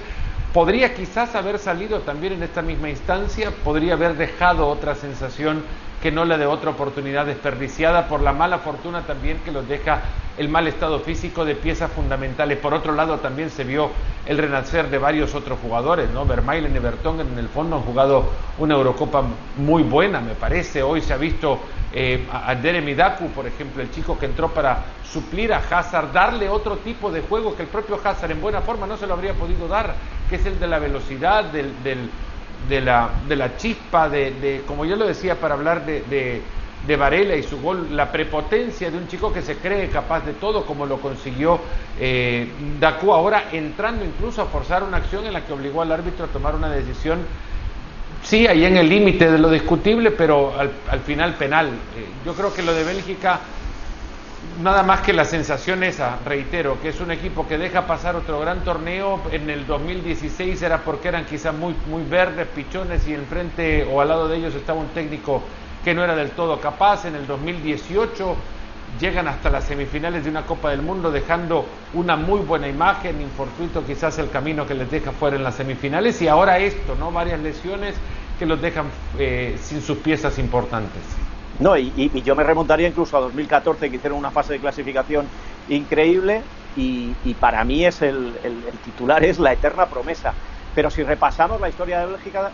podría 0.53 0.93
quizás 0.93 1.33
haber 1.35 1.57
salido 1.57 2.01
también 2.01 2.33
en 2.33 2.43
esta 2.43 2.61
misma 2.61 2.89
instancia, 2.89 3.51
podría 3.63 3.93
haber 3.93 4.17
dejado 4.17 4.67
otra 4.67 4.95
sensación 4.95 5.63
que 6.01 6.11
no 6.11 6.25
la 6.25 6.37
de 6.37 6.45
otra 6.45 6.71
oportunidad 6.71 7.25
desperdiciada 7.25 8.07
por 8.07 8.21
la 8.21 8.33
mala 8.33 8.59
fortuna 8.59 9.01
también 9.01 9.39
que 9.45 9.51
los 9.51 9.67
deja 9.67 10.01
el 10.37 10.49
mal 10.49 10.67
estado 10.67 10.99
físico 10.99 11.45
de 11.45 11.55
piezas 11.55 11.91
fundamentales. 11.91 12.57
Por 12.57 12.73
otro 12.73 12.93
lado, 12.93 13.19
también 13.19 13.49
se 13.49 13.63
vio 13.63 13.91
el 14.25 14.37
renacer 14.37 14.89
de 14.89 14.97
varios 14.97 15.35
otros 15.35 15.59
jugadores, 15.59 16.09
¿no? 16.09 16.25
Vermaelen 16.25 16.75
y 16.75 16.79
Bertongen 16.79 17.27
en 17.33 17.37
el 17.37 17.49
fondo 17.49 17.75
han 17.75 17.83
jugado 17.83 18.29
una 18.57 18.75
Eurocopa 18.75 19.23
muy 19.57 19.83
buena, 19.83 20.21
me 20.21 20.33
parece. 20.33 20.81
Hoy 20.81 21.01
se 21.01 21.13
ha 21.13 21.17
visto 21.17 21.59
eh, 21.93 22.27
a 22.31 22.55
Jeremy 22.55 22.95
Daku, 22.95 23.27
por 23.29 23.45
ejemplo, 23.45 23.83
el 23.83 23.91
chico 23.91 24.17
que 24.17 24.25
entró 24.25 24.49
para 24.49 24.79
suplir 25.03 25.53
a 25.53 25.57
Hazard, 25.57 26.11
darle 26.13 26.49
otro 26.49 26.77
tipo 26.77 27.11
de 27.11 27.21
juego 27.21 27.55
que 27.55 27.63
el 27.63 27.67
propio 27.67 27.99
Hazard 28.03 28.31
en 28.31 28.41
buena 28.41 28.61
forma 28.61 28.87
no 28.87 28.97
se 28.97 29.05
lo 29.05 29.13
habría 29.13 29.33
podido 29.33 29.67
dar, 29.67 29.93
que 30.29 30.37
es 30.37 30.45
el 30.45 30.59
de 30.59 30.67
la 30.67 30.79
velocidad, 30.79 31.43
del 31.43 32.09
de 32.67 32.81
la, 32.81 33.09
de 33.27 33.35
la 33.35 33.57
chispa, 33.57 34.09
de, 34.09 34.63
como 34.67 34.85
yo 34.85 34.95
lo 34.95 35.07
decía 35.07 35.35
para 35.35 35.55
hablar 35.55 35.85
de, 35.85 36.41
de, 36.87 36.95
Varela 36.95 37.35
y 37.35 37.43
su 37.43 37.61
gol, 37.61 37.95
la 37.95 38.11
prepotencia 38.11 38.91
de 38.91 38.97
un 38.97 39.07
chico 39.07 39.31
que 39.31 39.41
se 39.41 39.57
cree 39.57 39.89
capaz 39.89 40.25
de 40.25 40.33
todo, 40.33 40.65
como 40.65 40.85
lo 40.85 40.99
consiguió 40.99 41.59
eh, 41.99 42.49
Dacu 42.79 43.13
ahora, 43.13 43.45
entrando 43.51 44.03
incluso 44.03 44.41
a 44.41 44.45
forzar 44.45 44.83
una 44.83 44.97
acción 44.97 45.25
en 45.25 45.33
la 45.33 45.45
que 45.45 45.53
obligó 45.53 45.81
al 45.81 45.91
árbitro 45.91 46.25
a 46.25 46.27
tomar 46.27 46.55
una 46.55 46.69
decisión, 46.69 47.19
sí, 48.23 48.45
ahí 48.47 48.65
en 48.65 48.77
el 48.77 48.89
límite 48.89 49.31
de 49.31 49.37
lo 49.37 49.49
discutible, 49.49 50.11
pero 50.11 50.53
al, 50.59 50.99
final 51.01 51.35
penal. 51.35 51.67
Eh, 51.67 52.05
yo 52.25 52.33
creo 52.33 52.53
que 52.53 52.61
lo 52.61 52.73
de 52.73 52.83
Bélgica 52.83 53.39
nada 54.61 54.83
más 54.83 55.01
que 55.01 55.13
la 55.13 55.25
sensación 55.25 55.83
esa, 55.83 56.17
reitero, 56.25 56.79
que 56.81 56.89
es 56.89 56.99
un 56.99 57.11
equipo 57.11 57.47
que 57.47 57.57
deja 57.57 57.87
pasar 57.87 58.15
otro 58.15 58.39
gran 58.39 58.63
torneo. 58.63 59.21
En 59.31 59.49
el 59.49 59.65
2016 59.65 60.61
era 60.61 60.79
porque 60.79 61.07
eran 61.07 61.25
quizás 61.25 61.53
muy, 61.53 61.75
muy 61.87 62.03
verdes, 62.03 62.47
pichones, 62.47 63.07
y 63.07 63.13
enfrente 63.13 63.87
o 63.91 64.01
al 64.01 64.09
lado 64.09 64.27
de 64.27 64.37
ellos 64.37 64.55
estaba 64.55 64.79
un 64.79 64.89
técnico 64.89 65.41
que 65.83 65.93
no 65.93 66.03
era 66.03 66.15
del 66.15 66.31
todo 66.31 66.59
capaz. 66.59 67.05
En 67.05 67.15
el 67.15 67.27
2018 67.27 68.35
llegan 68.99 69.27
hasta 69.27 69.49
las 69.49 69.63
semifinales 69.63 70.23
de 70.23 70.29
una 70.29 70.45
Copa 70.45 70.69
del 70.71 70.81
Mundo 70.81 71.11
dejando 71.11 71.65
una 71.93 72.15
muy 72.15 72.41
buena 72.41 72.67
imagen, 72.67 73.21
infortuito 73.21 73.85
quizás 73.85 74.17
el 74.19 74.29
camino 74.29 74.65
que 74.65 74.73
les 74.73 74.91
deja 74.91 75.11
fuera 75.11 75.37
en 75.37 75.43
las 75.43 75.55
semifinales 75.55 76.21
y 76.21 76.27
ahora 76.27 76.59
esto, 76.59 76.95
¿no? 76.95 77.11
Varias 77.11 77.39
lesiones 77.39 77.95
que 78.37 78.45
los 78.45 78.61
dejan 78.61 78.87
eh, 79.17 79.57
sin 79.61 79.81
sus 79.81 79.99
piezas 79.99 80.37
importantes. 80.39 81.20
No, 81.61 81.77
y, 81.77 82.23
yo 82.23 82.35
me 82.35 82.43
remontaría 82.43 82.87
incluso 82.87 83.15
a 83.15 83.19
2014 83.19 83.91
que 83.91 83.97
hicieron 83.97 84.17
una 84.17 84.31
fase 84.31 84.53
de 84.53 84.59
clasificación 84.59 85.31
increíble 85.67 86.41
y, 86.73 87.35
para 87.35 87.63
mí 87.63 87.85
es 87.85 88.01
el 88.01 88.79
titular 88.83 89.23
es 89.23 89.37
la 89.37 89.53
eterna 89.53 89.87
promesa. 89.87 90.33
Pero 90.73 90.89
si 90.89 91.03
repasamos 91.03 91.61
la 91.61 91.69
historia 91.69 91.99
de 91.99 92.07
Bélgica, 92.07 92.51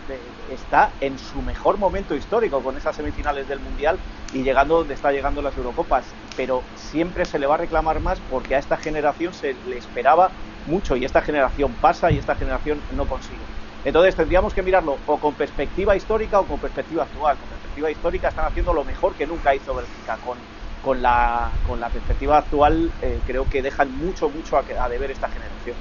está 0.50 0.92
en 1.00 1.16
su 1.18 1.40
mejor 1.40 1.78
momento 1.78 2.14
histórico 2.14 2.62
con 2.62 2.76
esas 2.76 2.96
semifinales 2.96 3.48
del 3.48 3.60
Mundial 3.60 3.98
y 4.30 4.42
llegando 4.42 4.76
donde 4.76 4.92
está 4.92 5.10
llegando 5.10 5.40
las 5.40 5.56
Eurocopas. 5.56 6.14
Pero 6.36 6.62
siempre 6.74 7.24
se 7.24 7.38
le 7.38 7.46
va 7.46 7.54
a 7.54 7.58
reclamar 7.58 8.00
más 8.00 8.20
porque 8.20 8.56
a 8.56 8.58
esta 8.58 8.76
generación 8.76 9.32
se 9.32 9.54
le 9.54 9.78
esperaba 9.78 10.32
mucho 10.66 10.96
y 10.96 11.06
esta 11.06 11.22
generación 11.22 11.76
pasa 11.80 12.10
y 12.10 12.18
esta 12.18 12.34
generación 12.34 12.84
no 12.90 13.06
consigue. 13.06 13.38
Entonces 13.84 14.16
tendríamos 14.16 14.52
que 14.52 14.62
mirarlo 14.62 14.98
o 15.06 15.18
con 15.18 15.34
perspectiva 15.34 15.96
histórica 15.96 16.40
o 16.40 16.46
con 16.46 16.60
perspectiva 16.60 17.04
actual. 17.04 17.38
Perspectiva 17.78 17.90
histórica 17.90 18.28
están 18.28 18.46
haciendo 18.46 18.72
lo 18.72 18.84
mejor 18.84 19.14
que 19.14 19.26
nunca 19.26 19.54
hizo 19.54 19.74
Bélgica. 19.74 20.16
Con, 20.24 20.38
con, 20.82 21.02
la, 21.02 21.50
con 21.66 21.80
la 21.80 21.88
perspectiva 21.88 22.38
actual 22.38 22.90
eh, 23.02 23.18
creo 23.26 23.48
que 23.48 23.62
dejan 23.62 23.96
mucho, 23.98 24.28
mucho 24.28 24.56
a, 24.56 24.64
a 24.84 24.88
deber 24.88 25.10
esta 25.10 25.28
generación. 25.28 25.76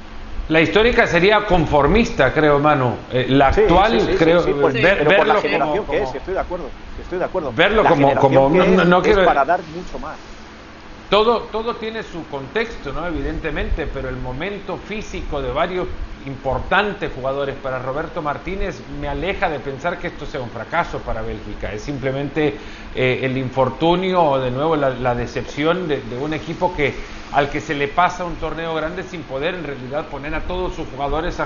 La 0.49 0.61
histórica 0.61 1.05
sería 1.05 1.45
conformista, 1.45 2.31
creo, 2.31 2.57
Manu. 2.59 2.95
Eh, 3.11 3.25
la 3.29 3.47
actual, 3.47 4.15
creo, 4.17 4.43
pues, 4.61 4.73
verlo 4.73 5.25
la 5.25 5.41
generación 5.41 5.85
como, 5.85 5.91
que 5.91 6.03
es, 6.03 6.15
estoy 6.15 6.33
de 6.33 6.39
acuerdo, 6.39 6.69
estoy 7.01 7.19
de 7.19 7.25
acuerdo. 7.25 7.51
Verlo 7.53 7.83
como, 7.83 8.15
como 8.15 8.49
no, 8.49 9.01
quiero 9.01 9.25
para 9.25 9.43
dar 9.43 9.59
mucho 9.75 9.99
más. 9.99 10.15
Todo, 11.09 11.43
todo 11.43 11.75
tiene 11.75 12.03
su 12.03 12.27
contexto, 12.27 12.91
¿no? 12.91 13.07
Evidentemente, 13.07 13.87
pero 13.87 14.09
el 14.09 14.17
momento 14.17 14.77
físico 14.77 15.41
de 15.41 15.51
varios 15.51 15.87
importantes 16.25 17.11
jugadores 17.13 17.55
para 17.55 17.79
Roberto 17.79 18.21
Martínez 18.21 18.81
me 18.99 19.07
aleja 19.07 19.49
de 19.49 19.59
pensar 19.59 19.97
que 19.97 20.07
esto 20.07 20.25
sea 20.25 20.41
un 20.41 20.49
fracaso 20.49 20.99
para 20.99 21.21
Bélgica. 21.21 21.71
Es 21.71 21.83
simplemente 21.83 22.55
eh, 22.93 23.19
el 23.23 23.37
infortunio 23.37 24.21
o 24.21 24.39
de 24.39 24.51
nuevo 24.51 24.75
la, 24.75 25.15
decepción 25.15 25.87
de, 25.87 26.01
un 26.19 26.33
equipo 26.33 26.75
que 26.75 26.93
al 27.31 27.49
que 27.49 27.61
se 27.61 27.73
le 27.73 27.87
pasa 27.87 28.25
un 28.25 28.35
torneo 28.35 28.75
grande 28.75 29.03
sin 29.03 29.23
poder 29.23 29.55
en 29.55 29.63
realidad 29.63 30.07
poner 30.07 30.35
a 30.35 30.41
todos 30.41 30.75
sus 30.75 30.87
jugadores 30.89 31.39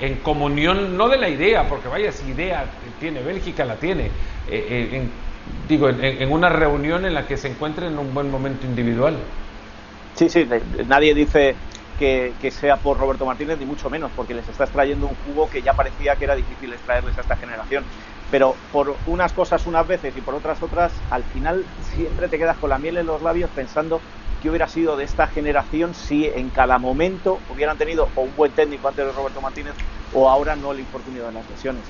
en 0.00 0.16
comunión, 0.16 0.96
no 0.96 1.08
de 1.08 1.18
la 1.18 1.28
idea, 1.28 1.68
porque 1.68 1.88
vaya, 1.88 2.12
si 2.12 2.30
idea 2.30 2.64
tiene 3.00 3.22
Bélgica, 3.22 3.64
la 3.64 3.76
tiene, 3.76 4.06
eh, 4.06 4.10
eh, 4.48 5.08
digo, 5.68 5.88
en, 5.88 6.32
una 6.32 6.48
reunión 6.48 7.04
en 7.04 7.14
la 7.14 7.26
que 7.26 7.36
se 7.36 7.48
encuentren 7.48 7.92
en 7.92 7.98
un 7.98 8.14
buen 8.14 8.30
momento 8.30 8.66
individual. 8.66 9.16
Sí, 10.14 10.28
sí, 10.28 10.46
nadie 10.86 11.14
dice 11.14 11.56
que, 11.98 12.50
sea 12.50 12.76
por 12.76 12.98
Roberto 12.98 13.26
Martínez, 13.26 13.58
ni 13.58 13.66
mucho 13.66 13.90
menos, 13.90 14.10
porque 14.14 14.34
les 14.34 14.48
está 14.48 14.64
extrayendo 14.64 15.06
un 15.06 15.16
jugo 15.26 15.48
que 15.50 15.62
ya 15.62 15.74
parecía 15.74 16.16
que 16.16 16.24
era 16.24 16.34
difícil 16.34 16.72
extraerles 16.72 17.16
a 17.18 17.20
esta 17.20 17.36
generación. 17.36 17.84
Pero 18.30 18.56
por 18.72 18.96
unas 19.06 19.32
cosas 19.32 19.66
unas 19.66 19.86
veces 19.86 20.16
y 20.16 20.20
por 20.20 20.34
otras 20.34 20.62
otras, 20.62 20.92
al 21.10 21.24
final 21.24 21.64
siempre 21.80 22.28
te 22.28 22.38
quedas 22.38 22.56
con 22.58 22.70
la 22.70 22.78
miel 22.78 22.98
en 22.98 23.06
los 23.06 23.22
labios 23.22 23.50
pensando 23.54 24.00
qué 24.42 24.50
hubiera 24.50 24.68
sido 24.68 24.96
de 24.96 25.04
esta 25.04 25.26
generación 25.26 25.94
si 25.94 26.26
en 26.26 26.50
cada 26.50 26.78
momento 26.78 27.38
hubieran 27.48 27.76
tenido 27.76 28.08
o 28.14 28.22
un 28.22 28.36
buen 28.36 28.52
técnico 28.52 28.88
antes 28.88 29.06
de 29.06 29.12
Roberto 29.12 29.40
Martínez 29.40 29.74
o 30.12 30.28
ahora 30.28 30.54
no 30.56 30.72
el 30.72 30.80
infortunio 30.80 31.26
de 31.26 31.32
las 31.32 31.48
lesiones. 31.50 31.84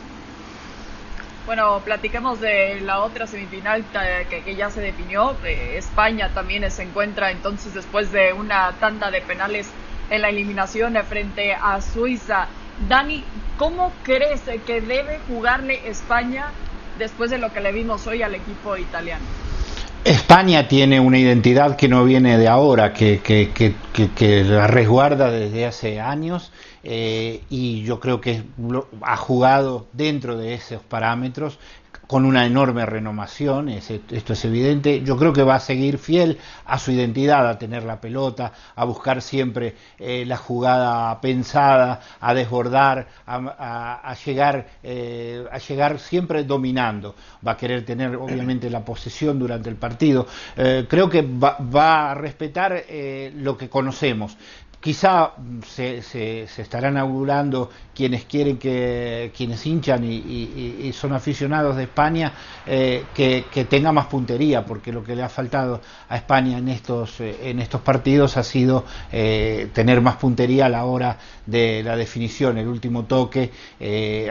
Bueno, 1.48 1.80
platiquemos 1.82 2.42
de 2.42 2.78
la 2.82 3.00
otra 3.00 3.26
semifinal 3.26 3.82
que, 4.28 4.54
ya 4.54 4.68
se 4.68 4.82
definió. 4.82 5.34
España 5.42 6.28
también 6.34 6.70
se 6.70 6.82
encuentra 6.82 7.30
entonces 7.30 7.72
después 7.72 8.12
de 8.12 8.34
una 8.34 8.70
tanda 8.78 9.10
de 9.10 9.22
penales 9.22 9.66
en 10.10 10.20
la 10.20 10.28
eliminación 10.28 10.94
frente 11.06 11.54
a 11.54 11.80
Suiza. 11.80 12.48
Dani, 12.86 13.24
¿cómo 13.56 13.94
crees 14.02 14.42
que 14.66 14.82
debe 14.82 15.20
jugarle 15.26 15.88
España 15.88 16.52
después 16.98 17.30
de 17.30 17.38
lo 17.38 17.50
que 17.50 17.62
le 17.62 17.72
vimos 17.72 18.06
hoy 18.06 18.22
al 18.22 18.34
equipo 18.34 18.76
italiano? 18.76 19.24
España 20.04 20.68
tiene 20.68 21.00
una 21.00 21.18
identidad 21.18 21.76
que 21.76 21.88
no 21.88 22.04
viene 22.04 22.38
de 22.38 22.48
ahora, 22.48 22.92
que, 22.92 23.20
que, 23.20 23.50
que, 23.52 24.44
la 24.44 24.66
resguarda 24.66 25.30
desde 25.30 25.66
hace 25.66 26.00
años 26.00 26.52
eh, 26.82 27.42
y 27.50 27.82
yo 27.82 28.00
creo 28.00 28.20
que 28.20 28.42
ha 29.02 29.16
jugado 29.16 29.86
dentro 29.92 30.38
de 30.38 30.54
esos 30.54 30.82
parámetros 30.82 31.58
con 32.08 32.24
una 32.24 32.46
enorme 32.46 32.86
renovación, 32.86 33.68
esto 33.68 34.32
es 34.32 34.44
evidente. 34.46 35.02
Yo 35.02 35.18
creo 35.18 35.34
que 35.34 35.42
va 35.42 35.56
a 35.56 35.60
seguir 35.60 35.98
fiel 35.98 36.38
a 36.64 36.78
su 36.78 36.90
identidad, 36.90 37.46
a 37.46 37.58
tener 37.58 37.84
la 37.84 38.00
pelota, 38.00 38.50
a 38.74 38.84
buscar 38.86 39.20
siempre 39.20 39.76
eh, 39.98 40.24
la 40.26 40.38
jugada 40.38 41.20
pensada, 41.20 42.00
a 42.18 42.32
desbordar, 42.32 43.08
a, 43.26 44.16
llegar, 44.24 44.66
eh, 44.82 45.44
a 45.52 45.58
llegar 45.58 45.98
siempre 45.98 46.44
dominando. 46.44 47.14
Va 47.46 47.52
a 47.52 47.56
querer 47.58 47.84
tener 47.84 48.16
obviamente 48.16 48.70
la 48.70 48.82
posesión 48.82 49.38
durante 49.38 49.68
el 49.68 49.76
partido. 49.76 50.26
Eh, 50.56 50.86
creo 50.88 51.10
que 51.10 51.20
va, 51.20 52.10
a 52.10 52.14
respetar 52.14 52.84
lo 53.34 53.58
que 53.58 53.68
conocemos. 53.68 54.34
Quizá 54.80 55.32
se, 55.66 56.02
se, 56.02 56.44
estarán 56.44 56.96
augurando 56.98 57.68
quienes 57.92 58.26
quieren 58.26 58.58
que, 58.58 59.32
quienes 59.36 59.66
hinchan 59.66 60.04
y, 60.04 60.92
son 60.92 61.12
aficionados 61.14 61.74
de 61.74 61.82
España, 61.82 62.32
eh, 62.64 63.06
que, 63.12 63.66
tenga 63.68 63.90
más 63.90 64.06
puntería, 64.06 64.64
porque 64.64 64.92
lo 64.92 65.02
que 65.02 65.16
le 65.16 65.24
ha 65.24 65.28
faltado 65.28 65.80
a 66.08 66.16
España 66.16 66.58
en 66.58 66.68
estos, 66.68 67.20
eh, 67.20 67.50
en 67.50 67.58
estos 67.58 67.80
partidos 67.80 68.36
ha 68.36 68.44
sido 68.44 68.84
eh, 69.10 69.68
tener 69.72 70.00
más 70.00 70.14
puntería 70.14 70.66
a 70.66 70.68
la 70.68 70.84
hora 70.84 71.18
de 71.44 71.82
la 71.82 71.96
definición. 71.96 72.56
El 72.56 72.68
último 72.68 73.04
toque 73.04 73.50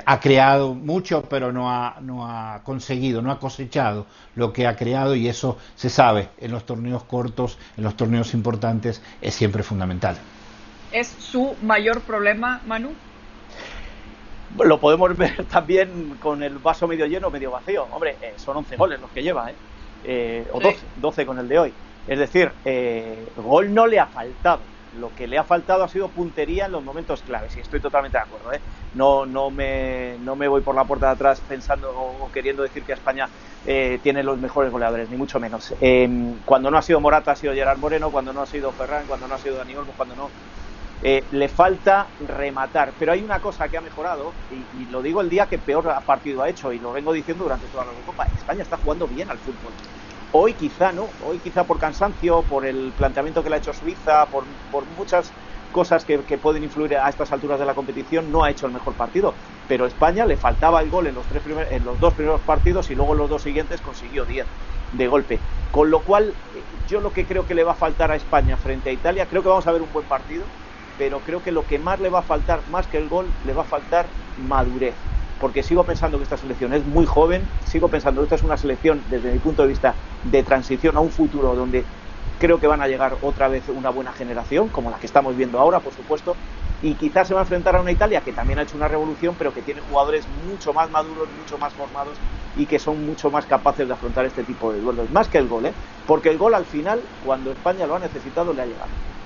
ha 0.05 0.19
creado 0.21 0.73
mucho, 0.73 1.23
pero 1.23 1.51
no 1.51 1.69
ha, 1.69 1.97
no 1.99 2.25
ha 2.25 2.61
conseguido, 2.63 3.21
no 3.21 3.31
ha 3.31 3.39
cosechado 3.39 4.05
lo 4.35 4.53
que 4.53 4.65
ha 4.65 4.77
creado 4.77 5.13
y 5.13 5.27
eso 5.27 5.57
se 5.75 5.89
sabe 5.89 6.29
en 6.39 6.51
los 6.51 6.65
torneos 6.65 7.03
cortos, 7.03 7.57
en 7.75 7.83
los 7.83 7.97
torneos 7.97 8.33
importantes, 8.33 9.01
es 9.21 9.35
siempre 9.35 9.61
fundamental 9.61 10.17
es 10.91 11.08
su 11.08 11.56
mayor 11.62 12.01
problema, 12.01 12.62
Manu? 12.65 12.94
Lo 14.58 14.79
podemos 14.79 15.15
ver 15.17 15.46
también 15.51 16.17
con 16.20 16.41
el 16.44 16.58
vaso 16.58 16.88
medio 16.88 17.06
lleno, 17.06 17.29
medio 17.29 17.51
vacío. 17.51 17.88
Hombre, 17.91 18.17
eh, 18.22 18.34
son 18.38 18.58
11 18.58 18.75
goles 18.75 19.00
los 19.00 19.12
que 19.12 19.24
lleva, 19.24 19.51
¿eh? 19.51 19.56
eh 20.06 20.48
o 20.51 20.60
12, 20.60 20.77
12 20.98 21.25
con 21.25 21.39
el 21.39 21.48
de 21.48 21.60
hoy. 21.60 21.74
Es 22.08 22.17
decir, 22.17 22.51
eh, 22.63 23.27
gol 23.36 23.74
no 23.74 23.86
le 23.86 24.00
ha 24.00 24.06
faltado. 24.08 24.62
Lo 25.00 25.13
que 25.13 25.27
le 25.27 25.38
ha 25.38 25.44
faltado 25.44 25.84
ha 25.84 25.89
sido 25.89 26.08
puntería 26.08 26.65
en 26.65 26.72
los 26.72 26.84
momentos 26.84 27.22
claves, 27.22 27.56
y 27.56 27.60
estoy 27.60 27.79
totalmente 27.79 28.17
de 28.17 28.24
acuerdo. 28.24 28.53
¿eh? 28.53 28.62
No, 28.96 29.25
no, 29.25 29.51
me, 29.51 30.15
no 30.24 30.36
me 30.36 30.48
voy 30.48 30.62
por 30.62 30.74
la 30.74 30.86
puerta 30.86 31.08
de 31.08 31.12
atrás 31.12 31.41
pensando 31.48 31.91
o 31.91 32.32
queriendo 32.32 32.63
decir 32.63 32.84
que 32.84 32.94
España 32.94 33.27
eh, 33.67 34.00
tiene 34.01 34.24
los 34.24 34.39
mejores 34.39 34.72
goleadores, 34.72 35.10
ni 35.10 35.17
mucho 35.17 35.39
menos. 35.39 35.74
cuando 36.46 36.72
no 36.72 36.77
ha 36.77 36.82
sido 36.82 37.00
Morata 37.00 37.32
ha 37.32 37.36
sido 37.36 37.53
Gerard 37.53 37.77
Moreno, 37.77 38.10
cuando 38.10 38.34
no 38.34 38.41
ha 38.41 38.46
sido 38.48 38.72
Ferran, 38.72 39.06
cuando 39.06 39.27
no 39.27 39.36
ha 39.36 39.39
sido 39.39 39.58
Dani 39.58 39.75
Olmo, 39.75 39.94
cuando 39.96 40.15
no 40.15 40.29
eh, 41.03 41.23
le 41.31 41.47
falta 41.47 42.07
rematar. 42.27 42.93
Pero 42.97 43.11
hay 43.11 43.23
una 43.23 43.39
cosa 43.39 43.67
que 43.67 43.77
ha 43.77 43.81
mejorado, 43.81 44.33
y, 44.51 44.85
lo 44.91 45.01
digo 45.01 45.21
el 45.21 45.29
día 45.29 45.45
que 45.45 45.57
peor 45.57 45.85
partido 46.05 46.41
ha 46.41 46.49
hecho, 46.49 46.73
y 46.73 46.79
lo 46.79 46.91
vengo 46.91 47.13
diciendo 47.13 47.43
durante 47.43 47.67
toda 47.67 47.85
la 47.85 47.91
Copa. 48.05 48.25
España 48.35 48.63
está 48.63 48.77
jugando 48.77 49.07
bien 49.07 49.29
al 49.29 49.37
fútbol. 49.37 49.71
Hoy 50.31 50.53
quizá 50.53 50.91
no, 50.91 51.07
hoy 51.25 51.39
quizá 51.39 51.63
por 51.63 51.79
cansancio, 51.79 52.41
por 52.43 52.65
el 52.65 52.91
planteamiento 52.97 53.43
que 53.43 53.49
le 53.49 53.55
ha 53.55 53.59
hecho 53.59 53.73
Suiza, 53.73 54.25
por, 54.25 54.43
muchas 54.97 55.31
cosas 55.71 56.03
que, 56.03 56.17
pueden 56.37 56.63
influir 56.63 56.97
a 56.97 57.07
estas 57.07 57.31
alturas 57.31 57.59
de 57.59 57.65
la 57.65 57.75
competición, 57.75 58.31
no 58.31 58.43
ha 58.43 58.49
hecho 58.49 58.65
el 58.65 58.73
mejor 58.73 58.93
partido. 58.93 59.33
Pero 59.67 59.85
España 59.85 60.25
le 60.25 60.35
faltaba 60.35 60.81
el 60.81 60.89
gol 60.89 61.07
en 61.07 61.15
los, 61.15 61.25
tres 61.27 61.43
en 61.71 61.85
los 61.85 61.99
dos 61.99 62.13
primeros 62.13 62.41
partidos 62.41 62.89
y 62.89 62.95
luego 62.95 63.13
en 63.13 63.19
los 63.19 63.29
dos 63.29 63.43
siguientes 63.43 63.81
consiguió 63.81 64.25
10 64.25 64.45
de 64.93 65.07
golpe. 65.07 65.39
Con 65.71 65.91
lo 65.91 65.99
cual, 65.99 66.29
eh, 66.29 66.61
yo 66.89 67.01
lo 67.01 67.13
que 67.13 67.25
creo 67.25 67.45
que 67.45 67.53
le 67.53 67.63
va 67.63 67.73
a 67.73 67.75
faltar 67.75 68.11
a 68.11 68.15
España 68.15 68.57
frente 68.57 68.89
a 68.89 68.93
Italia, 68.93 69.27
creo 69.27 69.43
que 69.43 69.49
vamos 69.49 69.67
a 69.67 69.71
ver 69.71 69.81
un 69.81 69.91
buen 69.93 70.05
partido 70.05 70.43
pero 70.97 71.19
creo 71.19 71.41
que 71.41 71.51
lo 71.51 71.63
que 71.65 71.79
más 71.79 71.99
le 71.99 72.09
va 72.09 72.19
a 72.19 72.23
faltar, 72.23 72.59
más 72.67 72.87
que 72.87 72.97
el 72.97 73.07
gol, 73.07 73.25
le 73.45 73.53
va 73.53 73.61
a 73.61 73.65
faltar 73.65 74.05
madurez. 74.35 74.95
Porque 75.39 75.61
sigo 75.61 75.83
pensando 75.83 76.17
que 76.17 76.23
esta 76.23 76.37
selección 76.37 76.73
es 76.73 76.83
muy 76.85 77.05
joven, 77.05 77.43
sigo 77.65 77.89
pensando 77.89 78.21
que 78.21 78.25
esta 78.25 78.35
es 78.35 78.43
una 78.43 78.57
selección, 78.57 79.03
desde 79.09 79.31
mi 79.31 79.37
punto 79.39 79.61
de 79.61 79.67
vista, 79.67 79.95
de 80.23 80.43
transición 80.43 80.97
a 80.97 80.99
un 80.99 81.11
futuro 81.11 81.55
donde 81.55 81.85
creo 82.39 82.59
que 82.59 82.67
van 82.67 82.81
a 82.81 82.87
llegar 82.87 83.17
otra 83.21 83.47
vez 83.47 83.69
una 83.69 83.89
buena 83.89 84.11
generación, 84.13 84.69
como 84.69 84.89
la 84.89 84.97
que 84.97 85.05
estamos 85.07 85.35
viendo 85.35 85.59
ahora, 85.59 85.79
por 85.79 85.93
supuesto, 85.93 86.35
y 86.81 86.93
quizás 86.95 87.27
se 87.27 87.33
va 87.33 87.41
a 87.41 87.43
enfrentar 87.43 87.75
a 87.75 87.81
una 87.81 87.91
Italia 87.91 88.21
que 88.21 88.33
también 88.33 88.59
ha 88.59 88.63
hecho 88.63 88.77
una 88.77 88.87
revolución, 88.87 89.35
pero 89.37 89.53
que 89.53 89.61
tiene 89.61 89.81
jugadores 89.81 90.27
mucho 90.27 90.73
más 90.73 90.89
maduros, 90.89 91.29
mucho 91.31 91.57
más 91.57 91.73
formados 91.73 92.17
y 92.55 92.65
que 92.65 92.79
son 92.79 93.05
mucho 93.05 93.31
más 93.31 93.45
capaces 93.47 93.87
de 93.87 93.93
afrontar 93.93 94.25
este 94.25 94.43
tipo 94.43 94.71
de 94.71 94.79
duelos, 94.79 95.09
más 95.09 95.29
que 95.29 95.37
el 95.39 95.47
gol, 95.47 95.65
¿eh? 95.67 95.73
porque 96.05 96.29
el 96.29 96.37
gol 96.37 96.53
al 96.53 96.65
final, 96.65 97.01
cuando 97.19 97.51
España 97.51 97.87
lo 97.87 97.95
ha 97.95 97.99
necesitado, 97.99 98.53
le 98.53 98.61
ha 98.61 98.65
llegado. 98.65 99.16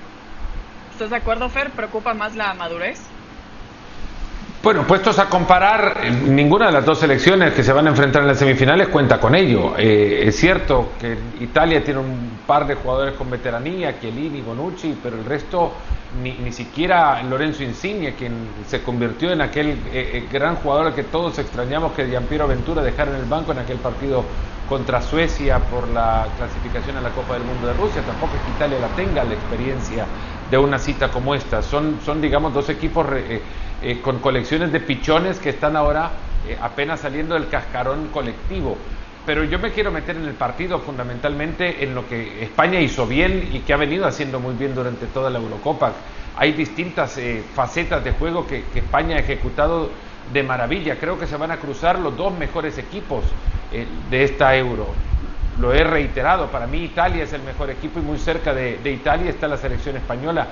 ¿Estás 1.02 1.10
de 1.10 1.18
acuerdo, 1.18 1.50
Fer? 1.50 1.72
¿Preocupa 1.72 2.14
más 2.14 2.36
la 2.36 2.54
madurez? 2.54 3.02
Bueno, 4.62 4.86
puestos 4.86 5.18
a 5.18 5.28
comparar, 5.28 5.98
eh, 6.04 6.12
ninguna 6.12 6.68
de 6.68 6.74
las 6.74 6.86
dos 6.86 7.00
selecciones 7.00 7.56
que 7.56 7.64
se 7.64 7.74
van 7.74 7.88
a 7.88 7.90
enfrentar 7.90 8.22
en 8.22 8.28
las 8.28 8.38
semifinales 8.38 8.88
cuenta 8.90 9.20
con 9.20 9.34
ello. 9.34 9.74
Eh, 9.80 10.28
es 10.28 10.36
cierto 10.36 10.92
que 11.00 11.18
Italia 11.40 11.84
tiene 11.84 12.02
un 12.02 12.42
par 12.46 12.68
de 12.68 12.76
jugadores 12.76 13.16
con 13.16 13.32
veteranía, 13.32 14.00
Chiellini, 14.00 14.42
Bonucci, 14.42 14.96
pero 15.02 15.16
el 15.18 15.26
resto 15.26 15.74
ni, 16.22 16.34
ni 16.34 16.52
siquiera 16.52 17.24
Lorenzo 17.24 17.64
Insigne, 17.64 18.14
quien 18.14 18.34
se 18.68 18.84
convirtió 18.84 19.32
en 19.32 19.42
aquel 19.42 19.80
eh, 19.92 20.28
gran 20.32 20.58
jugador 20.58 20.94
que 20.94 21.02
todos 21.02 21.40
extrañamos 21.40 21.94
que 21.94 22.06
Giampiero 22.06 22.48
Ventura 22.48 22.84
dejara 22.84 23.10
en 23.10 23.22
el 23.22 23.26
banco 23.26 23.54
en 23.54 23.58
aquel 23.58 23.78
partido 23.78 24.24
contra 24.70 25.02
Suecia 25.02 25.58
por 25.58 25.88
la 25.88 26.28
clasificación 26.38 26.96
a 26.98 27.02
la 27.02 27.10
Copa 27.10 27.34
del 27.34 27.44
Mundo 27.44 27.66
de 27.66 27.74
Rusia. 27.74 28.04
Tampoco 28.04 28.36
es 28.36 28.42
que 28.44 28.52
Italia 28.52 28.78
la 28.80 28.88
tenga 28.90 29.24
la 29.24 29.34
experiencia 29.34 30.06
de 30.52 30.58
una 30.58 30.78
cita 30.78 31.10
como 31.10 31.34
esta. 31.34 31.62
Son, 31.62 32.00
son 32.06 32.22
digamos, 32.22 32.54
dos 32.54 32.70
equipos 32.70 33.08
eh, 33.14 34.00
con 34.02 34.20
colecciones 34.20 34.72
de 34.72 34.82
pichones 34.82 35.40
que 35.40 35.50
están 35.50 35.78
ahora 35.78 36.12
eh, 36.48 36.58
apenas 36.62 37.00
saliendo 37.00 37.34
del 37.36 37.48
cascarón 37.48 38.10
colectivo. 38.10 38.78
Pero 39.26 39.46
yo 39.46 39.60
me 39.60 39.72
quiero 39.72 39.92
meter 39.92 40.18
en 40.18 40.26
el 40.26 40.34
partido 40.34 40.80
fundamentalmente 40.80 41.84
en 41.84 41.96
lo 41.96 42.08
que 42.08 42.44
España 42.44 42.80
hizo 42.82 43.08
bien 43.08 43.50
y 43.54 43.60
que 43.60 43.72
ha 43.72 43.78
venido 43.78 44.06
haciendo 44.06 44.40
muy 44.40 44.56
bien 44.56 44.76
durante 44.76 45.06
toda 45.06 45.30
la 45.30 45.40
Eurocopa. 45.40 45.94
Hay 46.36 46.52
distintas 46.52 47.18
eh, 47.18 47.42
facetas 47.56 48.04
de 48.04 48.12
juego 48.12 48.46
que, 48.46 48.66
España 48.76 49.16
ha 49.16 49.20
ejecutado 49.20 49.90
de 50.34 50.44
maravilla. 50.44 50.98
Creo 51.00 51.18
que 51.18 51.28
se 51.28 51.38
van 51.38 51.52
a 51.52 51.58
cruzar 51.58 51.98
los 52.00 52.18
dos 52.18 52.38
mejores 52.38 52.78
equipos 52.78 53.24
de 54.10 54.24
esta 54.24 54.54
Euro. 54.58 54.88
Lo 55.60 55.74
he 55.74 55.84
reiterado, 55.84 56.50
para 56.50 56.66
mí 56.66 56.84
Italia 56.84 57.24
es 57.24 57.34
el 57.34 57.44
mejor 57.44 57.70
equipo 57.70 58.00
y 58.00 58.04
muy 58.04 58.18
cerca 58.18 58.54
de, 58.54 58.80
Italia 58.86 59.30
está 59.30 59.48
la 59.48 59.58
selección 59.58 59.98
española. 59.98 60.48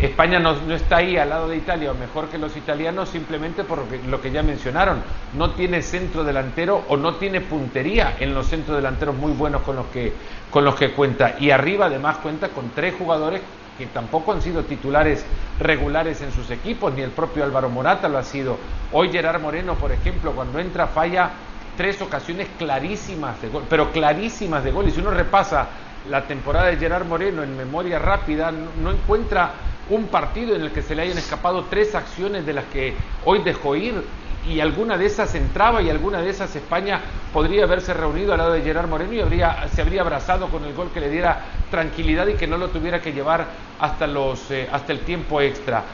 España 0.00 0.38
no, 0.38 0.52
está 0.72 0.96
ahí 0.98 1.16
al 1.16 1.28
lado 1.28 1.48
de 1.48 1.56
Italia 1.56 1.90
o 1.90 1.94
mejor 1.94 2.28
que 2.28 2.38
los 2.38 2.56
italianos 2.56 3.08
simplemente 3.08 3.64
por 3.64 3.84
lo 4.08 4.20
que 4.20 4.30
ya 4.30 4.42
mencionaron. 4.42 5.02
No 5.34 5.52
tiene 5.52 5.82
centro 5.82 6.24
delantero 6.24 6.84
o 6.88 6.96
no 6.96 7.14
tiene 7.16 7.40
puntería 7.40 8.16
en 8.18 8.34
los 8.34 8.46
centros 8.46 8.76
delanteros 8.76 9.16
muy 9.16 9.32
buenos 9.32 9.62
con 9.62 9.76
los 9.76 9.86
que, 9.86 10.12
con 10.50 10.64
los 10.64 10.74
que 10.74 10.92
cuenta. 10.92 11.36
Y 11.38 11.50
arriba 11.50 11.86
además 11.86 12.18
cuenta 12.18 12.48
con 12.48 12.70
tres 12.70 12.94
jugadores 12.98 13.42
que 13.78 13.86
tampoco 13.86 14.32
han 14.32 14.42
sido 14.42 14.64
titulares 14.64 15.24
regulares 15.58 16.20
en 16.20 16.32
sus 16.32 16.50
equipos, 16.50 16.92
ni 16.92 17.02
el 17.02 17.10
propio 17.10 17.44
Álvaro 17.44 17.68
Morata 17.68 18.08
lo 18.08 18.18
ha 18.18 18.22
sido. 18.22 18.58
Hoy 18.92 19.10
Gerard 19.10 19.40
Moreno, 19.40 19.74
por 19.74 19.92
ejemplo, 19.92 20.32
cuando 20.32 20.58
entra 20.58 20.88
falla 20.88 21.30
tres 21.76 22.00
ocasiones 22.02 22.48
clarísimas 22.58 23.40
de 23.40 23.48
gol, 23.48 23.64
pero 23.68 23.90
clarísimas 23.92 24.64
de 24.64 24.70
gol. 24.70 24.88
Y 24.88 24.90
si 24.90 25.00
uno 25.00 25.10
repasa 25.10 25.68
la 26.08 26.26
temporada 26.26 26.66
de 26.66 26.76
Gerard 26.76 27.06
Moreno 27.06 27.42
en 27.42 27.56
memoria 27.56 27.98
rápida, 27.98 28.50
no 28.50 28.90
encuentra 28.90 29.52
un 29.90 30.08
partido 30.08 30.54
en 30.54 30.62
el 30.62 30.72
que 30.72 30.82
se 30.82 30.94
le 30.94 31.02
hayan 31.02 31.18
escapado 31.18 31.64
tres 31.64 31.94
acciones 31.94 32.46
de 32.46 32.52
las 32.52 32.64
que 32.66 32.96
hoy 33.24 33.42
dejó 33.42 33.76
ir 33.76 34.02
y 34.44 34.60
alguna 34.60 34.96
de 34.96 35.06
esas 35.06 35.34
entraba 35.34 35.82
y 35.82 35.90
alguna 35.90 36.20
de 36.20 36.30
esas 36.30 36.54
España 36.56 37.00
podría 37.32 37.64
haberse 37.64 37.94
reunido 37.94 38.32
al 38.32 38.38
lado 38.38 38.52
de 38.52 38.62
Gerard 38.62 38.88
Moreno 38.88 39.12
y 39.12 39.20
habría, 39.20 39.68
se 39.68 39.82
habría 39.82 40.02
abrazado 40.02 40.48
con 40.48 40.64
el 40.64 40.74
gol 40.74 40.90
que 40.92 41.00
le 41.00 41.10
diera 41.10 41.40
tranquilidad 41.70 42.26
y 42.26 42.34
que 42.34 42.46
no 42.46 42.56
lo 42.56 42.68
tuviera 42.68 43.00
que 43.00 43.12
llevar 43.12 43.46
hasta, 43.78 44.06
los, 44.06 44.50
eh, 44.50 44.68
hasta 44.70 44.92
el 44.92 45.00
tiempo 45.00 45.40
extra. 45.40 45.84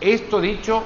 Esto 0.00 0.40
dicho, 0.40 0.84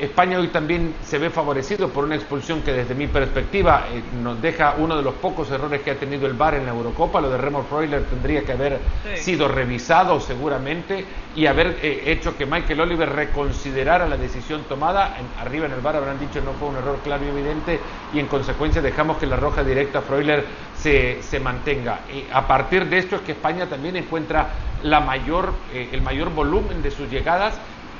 España 0.00 0.38
hoy 0.38 0.48
también 0.48 0.92
se 1.04 1.18
ve 1.18 1.30
favorecido 1.30 1.88
por 1.88 2.04
una 2.04 2.16
expulsión 2.16 2.62
que 2.62 2.72
desde 2.72 2.96
mi 2.96 3.06
perspectiva 3.06 3.86
eh, 3.92 4.02
nos 4.22 4.42
deja 4.42 4.74
uno 4.78 4.96
de 4.96 5.02
los 5.02 5.14
pocos 5.14 5.48
errores 5.52 5.82
que 5.82 5.92
ha 5.92 5.94
tenido 5.94 6.26
el 6.26 6.32
VAR 6.32 6.54
en 6.54 6.66
la 6.66 6.72
Eurocopa. 6.72 7.20
Lo 7.20 7.30
de 7.30 7.38
Remo 7.38 7.62
Freuler 7.62 8.02
tendría 8.04 8.42
que 8.42 8.52
haber 8.52 8.80
sido 9.14 9.46
revisado 9.46 10.18
seguramente 10.18 11.04
y 11.36 11.46
haber 11.46 11.78
eh, 11.80 12.02
hecho 12.06 12.36
que 12.36 12.44
Michael 12.44 12.80
Oliver 12.80 13.08
reconsiderara 13.08 14.08
la 14.08 14.16
decisión 14.16 14.64
tomada. 14.68 15.16
arriba 15.40 15.66
en 15.66 15.72
el 15.72 15.80
VAR 15.80 15.96
habrán 15.96 16.18
dicho 16.18 16.40
no 16.40 16.52
fue 16.54 16.68
un 16.68 16.76
error 16.76 16.98
claro 17.04 17.24
y 17.24 17.28
evidente 17.28 17.78
y 18.12 18.18
en 18.18 18.26
consecuencia 18.26 18.82
dejamos 18.82 19.18
que 19.18 19.26
la 19.26 19.36
roja 19.36 19.62
directa 19.62 20.02
Freuler 20.02 20.44
se, 20.76 21.22
se 21.22 21.38
mantenga. 21.38 22.00
Y 22.12 22.24
a 22.32 22.46
partir 22.48 22.86
de 22.86 22.98
esto 22.98 23.16
es 23.16 23.22
que 23.22 23.32
España 23.32 23.66
también 23.66 23.94
encuentra 23.94 24.48
la 24.82 24.98
mayor, 24.98 25.54
eh, 25.72 25.90
el 25.92 26.02
mayor 26.02 26.30
volumen 26.30 26.82
de 26.82 26.90
sus 26.90 27.08
llegadas 27.08 27.54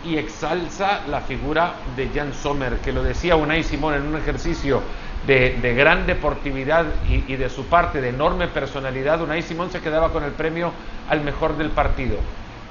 y 0.05 0.19
exalza 0.19 1.03
la 1.09 1.21
figura 1.21 1.75
de 1.97 2.11
Jan 2.15 2.33
Sommer, 2.35 2.79
que 2.79 2.93
lo 2.93 3.03
decía 3.03 3.37
Unai 3.37 3.63
Simón 3.63 3.95
en 3.95 4.07
un 4.07 4.17
ejercicio 4.17 4.83
de, 5.27 5.75
gran 5.75 6.07
deportividad 6.07 6.85
y, 7.09 7.37
de 7.37 7.49
su 7.49 7.65
parte 7.67 8.01
de 8.01 8.11
enorme 8.11 8.49
personalidad, 8.49 9.23
Unai 9.23 9.43
Simón 9.43 9.71
se 9.71 9.81
quedaba 9.81 10.11
con 10.11 10.23
el 10.25 10.33
premio 10.33 10.73
al 11.09 11.23
mejor 11.23 11.57
del 11.57 11.71
partido. 11.71 12.19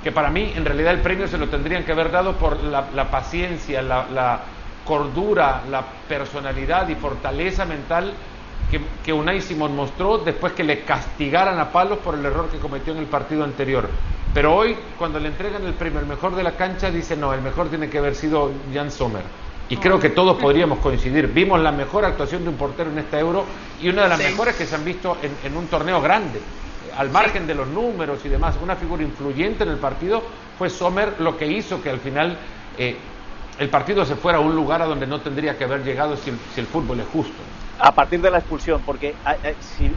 Que 0.04 0.12
para 0.12 0.30
mí, 0.30 0.54
en 0.56 0.66
realidad, 0.66 0.94
el 0.94 1.02
premio 1.02 1.28
se 1.28 1.38
lo 1.38 1.48
tendrían 1.48 1.84
que 1.84 1.94
haber 1.94 2.12
dado 2.12 2.34
por 2.34 2.62
la, 2.64 3.10
paciencia, 3.10 3.82
la, 3.82 4.42
cordura, 4.86 5.62
la 5.72 5.84
personalidad 6.08 6.90
y 6.90 6.96
fortaleza 6.96 7.66
mental 7.66 8.14
que, 8.70 8.82
que, 9.04 9.14
Unai 9.14 9.42
Simón 9.42 9.76
mostró 9.76 10.20
después 10.20 10.54
que 10.54 10.64
le 10.64 10.82
castigaran 10.82 11.58
a 11.60 11.72
palos 11.72 12.00
por 12.00 12.16
el 12.16 12.26
error 12.26 12.50
que 12.50 12.58
cometió 12.58 12.94
en 12.94 13.00
el 13.00 13.06
partido 13.06 13.44
anterior. 13.44 13.90
Pero 14.34 14.56
hoy, 14.56 14.76
cuando 14.98 15.20
le 15.20 15.28
entregan 15.28 15.64
el 15.66 15.74
premio 15.74 16.00
al 16.00 16.08
mejor 16.08 16.36
de 16.36 16.42
la 16.42 16.54
cancha, 16.54 16.90
dice 16.90 17.16
no, 17.16 17.34
el 17.34 17.42
mejor 17.42 17.70
tiene 17.70 17.90
que 17.90 18.00
haber 18.00 18.16
sido 18.16 18.52
Jan 18.74 18.90
Sommer. 18.90 19.22
Y 19.70 19.78
creo 19.78 20.00
que 20.00 20.10
todos 20.10 20.42
podríamos 20.42 20.80
coincidir. 20.80 21.28
Vimos 21.28 21.60
la 21.60 21.72
mejor 21.72 22.04
actuación 22.04 22.44
de 22.44 22.50
un 22.50 22.56
portero 22.56 22.90
en 22.90 22.98
esta 22.98 23.20
Euro 23.20 23.46
y 23.82 23.90
una 23.90 24.04
de 24.04 24.10
las 24.10 24.20
mejores 24.20 24.56
que 24.56 24.66
se 24.66 24.76
han 24.76 24.84
visto 24.84 25.18
en, 25.44 25.56
un 25.56 25.68
torneo 25.68 26.02
grande. 26.02 26.42
Al 26.98 27.10
margen 27.10 27.48
de 27.48 27.56
los 27.56 27.68
números 27.68 28.20
y 28.26 28.30
demás, 28.30 28.56
una 28.62 28.76
figura 28.76 29.04
influyente 29.04 29.64
en 29.64 29.70
el 29.70 29.78
partido 29.78 30.22
fue 30.58 30.70
Sommer 30.70 31.16
lo 31.20 31.38
que 31.38 31.48
hizo 31.48 31.82
que 31.82 31.90
al 31.90 32.00
final 32.00 32.38
eh, 32.78 32.98
el 33.60 33.70
partido 33.70 34.06
se 34.06 34.16
fuera 34.16 34.40
a 34.40 34.42
un 34.42 34.56
lugar 34.56 34.82
a 34.82 34.86
donde 34.86 35.08
no 35.08 35.22
tendría 35.22 35.58
que 35.58 35.64
haber 35.64 35.84
llegado 35.84 36.18
si 36.18 36.32
el, 36.60 36.68
fútbol 36.68 37.00
es 37.00 37.08
justo. 37.08 37.34
A 37.80 37.94
partir 37.94 38.22
de 38.22 38.30
la 38.30 38.40
expulsión, 38.40 38.82
porque 38.86 39.16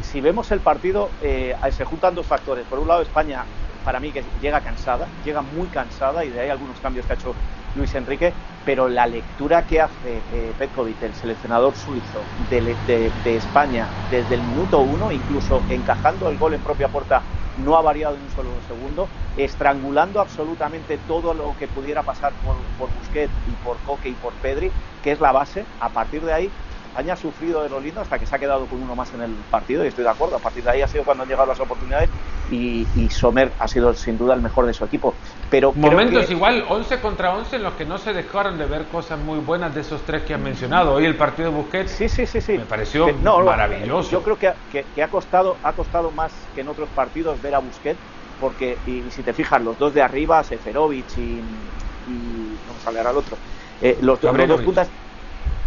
si, 0.03 0.21
vemos 0.21 0.51
el 0.51 0.61
partido, 0.61 1.11
eh, 1.23 1.55
se 1.71 1.85
juntan 1.85 2.15
dos 2.15 2.27
factores. 2.27 2.65
Por 2.67 2.79
un 2.79 2.89
lado, 2.89 3.03
España 3.03 3.45
para 3.87 4.01
mí 4.01 4.11
que 4.11 4.25
llega 4.43 4.61
cansada, 4.61 5.07
llega 5.25 5.43
muy 5.43 5.69
cansada 5.69 6.25
y 6.25 6.31
de 6.31 6.41
ahí 6.41 6.51
algunos 6.51 6.77
cambios 6.81 7.07
que 7.07 7.13
ha 7.13 7.15
hecho 7.15 7.33
Luis 7.77 7.95
Enrique, 7.95 8.33
pero 8.65 8.89
la 8.89 9.07
lectura 9.07 9.63
que 9.63 9.81
hace 9.81 10.17
eh, 10.35 10.53
Petkovic, 10.59 11.01
el 11.03 11.15
seleccionador 11.15 11.73
suizo 11.77 12.21
de, 12.51 13.37
España 13.37 13.87
desde 14.11 14.35
el 14.35 14.43
minuto 14.43 14.81
uno, 14.81 15.13
incluso 15.13 15.63
encajando 15.71 16.29
el 16.29 16.37
gol 16.37 16.55
en 16.55 16.61
propia 16.63 16.89
puerta, 16.89 17.23
no 17.65 17.77
ha 17.77 17.83
variado 17.83 18.17
en 18.17 18.23
un 18.23 18.31
solo 18.31 18.49
segundo, 18.67 19.07
estrangulando 19.37 20.21
absolutamente 20.21 20.99
todo 21.07 21.33
lo 21.33 21.55
que 21.57 21.69
pudiera 21.69 22.03
pasar 22.03 22.33
por, 22.45 22.57
por 22.79 22.89
Busquets 22.99 23.33
y 23.47 23.65
por 23.65 23.77
Coque 23.87 24.09
y 24.09 24.15
por 24.15 24.33
Pedri, 24.33 24.73
que 25.05 25.13
es 25.13 25.21
la 25.21 25.31
base. 25.31 25.65
A 25.81 25.91
partir 25.91 26.23
de 26.23 26.33
ahí 26.33 26.51
España 26.97 27.13
ha 27.13 27.17
sufrido 27.17 27.63
de 27.63 27.69
lo 27.69 27.79
lindo 27.79 28.01
hasta 28.01 28.19
que 28.19 28.25
se 28.25 28.35
ha 28.35 28.39
quedado 28.39 28.65
con 28.65 28.83
uno 28.83 28.97
más 28.97 29.13
en 29.13 29.21
el 29.21 29.31
partido 29.51 29.85
y 29.85 29.89
estoy 29.89 30.03
de 30.03 30.11
acuerdo. 30.11 30.37
A 30.37 30.41
partir 30.41 30.65
de 30.65 30.71
ahí 30.71 30.81
ha 30.81 30.89
sido 30.89 31.05
cuando 31.05 31.25
han 31.25 31.29
llegado 31.29 31.47
las 31.47 31.61
oportunidades 31.61 32.09
y, 32.51 32.87
Sommer 33.11 33.53
ha 33.59 33.69
sido 33.69 33.95
sin 33.95 34.19
duda 34.19 34.35
el 34.35 34.41
mejor 34.41 34.67
de 34.67 34.75
su 34.75 34.85
equipo. 34.85 35.15
Pero 35.51 35.73
Momentos 35.73 36.31
igual, 36.31 36.65
11 36.69 37.01
contra 37.01 37.35
11 37.35 37.57
en 37.57 37.63
los 37.63 37.75
que 37.75 37.85
no 37.85 37.99
se 37.99 38.13
dejaron 38.13 38.59
de 38.59 38.67
ver 38.67 38.85
cosas 38.87 39.19
muy 39.19 39.39
buenas 39.39 39.75
de 39.75 39.81
esos 39.81 40.03
tres 40.03 40.23
que 40.23 40.35
han 40.35 40.43
mencionado. 40.43 40.95
Hoy 40.95 41.05
el 41.05 41.17
partido 41.17 41.51
de 41.51 41.57
Busquets 41.57 41.91
sí, 41.91 42.09
sí, 42.09 42.27
sí, 42.27 42.41
sí. 42.41 42.59
me 42.59 42.65
pareció 42.65 43.13
maravilloso. 43.15 44.11
Yo 44.11 44.23
creo 44.23 44.39
que, 44.39 44.53
que, 44.95 45.03
ha, 45.03 45.09
costado, 45.09 45.57
ha 45.63 45.73
costado 45.73 46.11
más 46.11 46.33
que 46.55 46.61
en 46.61 46.69
otros 46.69 46.89
partidos 46.95 47.41
ver 47.41 47.55
a 47.55 47.59
Busquets 47.59 47.99
porque, 48.41 48.77
y, 48.87 49.03
si 49.11 49.23
te 49.23 49.33
fijas, 49.33 49.63
los 49.63 49.79
dos 49.79 49.95
de 49.95 50.03
arriba, 50.03 50.43
Seferovic 50.45 51.17
y, 51.17 51.21
y 51.21 52.57
no 52.67 52.75
me 52.75 52.81
sale 52.85 52.99
ahora 52.99 53.11
el 53.11 53.17
otro, 53.17 53.37
eh, 53.81 53.99
los, 54.01 54.23
los 54.23 54.49
dos 54.49 54.63
puntas... 54.63 54.89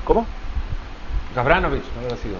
¿Cómo? 0.04 0.26
Gabranovich 1.36 1.84
no 1.96 2.02
había 2.02 2.18
sido. 2.18 2.38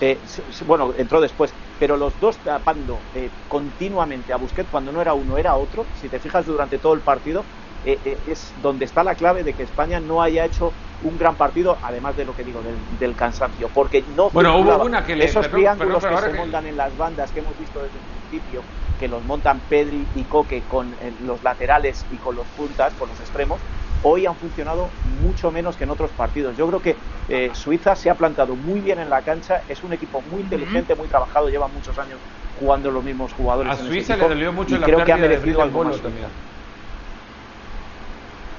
Eh, 0.00 0.18
bueno, 0.66 0.94
entró 0.96 1.20
después, 1.20 1.52
pero 1.78 1.96
los 1.96 2.18
dos 2.20 2.36
tapando 2.38 2.98
eh, 3.14 3.30
continuamente 3.48 4.32
a 4.32 4.36
Busquets 4.36 4.68
cuando 4.70 4.92
no 4.92 5.00
era 5.00 5.14
uno, 5.14 5.38
era 5.38 5.54
otro. 5.56 5.84
Si 6.00 6.08
te 6.08 6.18
fijas 6.18 6.46
durante 6.46 6.78
todo 6.78 6.94
el 6.94 7.00
partido, 7.00 7.44
eh, 7.84 8.18
es 8.28 8.52
donde 8.62 8.84
está 8.84 9.02
la 9.04 9.14
clave 9.14 9.42
de 9.42 9.52
que 9.52 9.64
España 9.64 10.00
no 10.00 10.22
haya 10.22 10.44
hecho 10.44 10.72
un 11.02 11.18
gran 11.18 11.34
partido, 11.34 11.76
además 11.82 12.16
de 12.16 12.24
lo 12.24 12.34
que 12.34 12.44
digo 12.44 12.62
del, 12.98 13.14
cansancio, 13.14 13.68
porque 13.68 14.02
no. 14.16 14.30
Bueno, 14.30 14.56
hubo 14.58 14.84
una 14.84 15.04
que 15.04 15.16
le. 15.16 15.24
Esos 15.26 15.50
triángulos 15.50 16.04
que 16.04 16.16
se 16.16 16.32
montan 16.32 16.66
en 16.66 16.76
las 16.76 16.96
bandas 16.96 17.30
que 17.30 17.40
hemos 17.40 17.58
visto 17.58 17.80
desde 17.82 17.98
el 17.98 18.04
principio, 18.28 18.62
que 18.98 19.08
los 19.08 19.22
montan 19.24 19.60
Pedri 19.68 20.06
y 20.14 20.22
Coque 20.24 20.62
con 20.62 20.94
los 21.20 21.42
laterales 21.42 22.06
y 22.10 22.16
con 22.16 22.36
los 22.36 22.46
puntas, 22.48 22.94
con 22.94 23.08
los 23.08 23.20
extremos, 23.20 23.60
hoy 24.04 24.26
han 24.26 24.36
funcionado 24.36 24.88
mucho 25.22 25.50
menos 25.50 25.76
que 25.76 25.84
en 25.84 25.90
otros 25.90 26.10
partidos. 26.10 26.56
Yo 26.56 26.68
creo 26.68 26.80
que 26.80 26.96
eh, 27.28 27.50
Suiza 27.54 27.96
se 27.96 28.10
ha 28.10 28.14
plantado 28.14 28.54
muy 28.54 28.80
bien 28.80 29.00
en 29.00 29.10
la 29.10 29.22
cancha, 29.22 29.62
es 29.68 29.82
un 29.82 29.92
equipo 29.92 30.22
muy 30.30 30.42
inteligente, 30.42 30.94
muy 30.94 31.08
trabajado, 31.08 31.48
lleva 31.48 31.66
muchos 31.68 31.98
años 31.98 32.18
jugando 32.60 32.90
los 32.90 33.02
mismos 33.02 33.32
jugadores. 33.32 33.72
A 33.72 33.76
Suiza 33.76 34.16
le 34.16 34.28
dolió 34.28 34.52
mucho 34.52 34.78
la 34.78 34.86
creo 34.86 35.04
que 35.04 35.12
ha 35.12 35.16
merecido 35.16 35.58
también. 35.58 36.28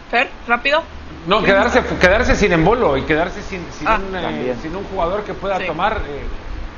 Fer, 0.09 0.29
rápido. 0.47 0.83
No, 1.27 1.41
quedarse, 1.41 1.83
quedarse 1.99 2.35
sin 2.35 2.51
embolo 2.51 2.97
y 2.97 3.03
quedarse 3.03 3.41
sin, 3.41 3.65
sin, 3.71 3.87
ah, 3.87 3.99
un, 3.99 4.15
eh, 4.15 4.55
sin 4.61 4.75
un, 4.75 4.83
jugador 4.85 5.23
que 5.23 5.33
pueda 5.33 5.59
tomar 5.59 6.01
eh, 6.07 6.21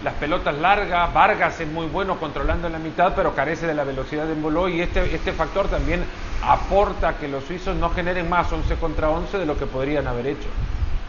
las 0.03 0.13
pelotas 0.15 0.55
largas. 0.57 1.13
Vargas 1.13 1.59
es 1.59 1.67
muy 1.67 1.87
bueno 1.87 2.17
controlando 2.17 2.67
en 2.67 2.73
la 2.73 2.79
mitad, 2.79 3.13
pero 3.15 3.33
carece 3.33 3.67
de 3.67 3.73
la 3.73 3.83
velocidad 3.83 4.25
de 4.25 4.33
embolo 4.33 4.69
y 4.69 4.81
este, 4.81 5.13
este 5.13 5.33
factor 5.33 5.67
también 5.67 6.05
aporta 6.41 7.17
que 7.17 7.27
los 7.27 7.43
suizos 7.43 7.75
no 7.75 7.89
generen 7.89 8.29
más 8.29 8.51
11 8.51 8.75
contra 8.75 9.09
11 9.09 9.37
de 9.37 9.45
lo 9.45 9.57
que 9.57 9.65
podrían 9.65 10.07
haber 10.07 10.27
hecho. 10.27 10.47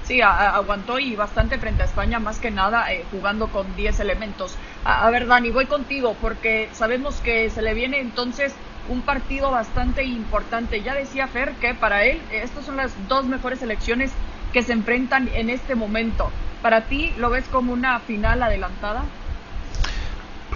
Sí, 0.05 0.23
aguantó 0.23 0.99
y 0.99 1.17
bastante 1.17 1.59
frente 1.59 1.83
a 1.83 1.85
España, 1.85 2.19
más 2.19 2.39
que 2.39 2.51
nada 2.51 2.91
eh, 2.91 3.05
jugando 3.11 3.49
con 3.49 3.77
10 3.77 4.01
elementos. 4.01 4.57
A, 4.83 5.11
ver, 5.11 5.27
Dani, 5.27 5.51
voy 5.51 5.67
contigo 5.67 6.17
porque 6.19 6.71
sabemos 6.73 7.17
que 7.17 7.51
se 7.51 7.61
le 7.61 7.75
viene 7.75 8.01
entonces 8.01 8.55
un 8.89 9.03
partido 9.03 9.51
bastante 9.51 10.05
importante. 10.05 10.81
Ya 10.81 10.95
decía 10.95 11.29
Fer 11.29 11.53
que 11.61 11.75
para 11.75 12.05
él 12.05 12.23
estas 12.33 12.65
son 12.65 12.79
las 12.79 12.91
dos 13.07 13.27
mejores 13.27 13.59
selecciones 13.59 14.11
que 14.55 14.63
se 14.63 14.73
enfrentan 14.73 15.29
en 15.35 15.51
este 15.51 15.75
momento. 15.75 16.31
¿Para 16.63 16.87
ti 16.87 17.13
lo 17.19 17.29
ves 17.29 17.45
como 17.45 17.75
una 17.75 18.01
final 18.01 18.43
adelantada? 18.43 19.05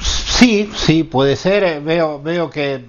Sí, 0.00 0.70
sí, 0.74 1.04
puede 1.04 1.36
ser. 1.36 1.62
Eh, 1.62 1.80
veo, 1.80 2.22
veo 2.22 2.48
que 2.48 2.86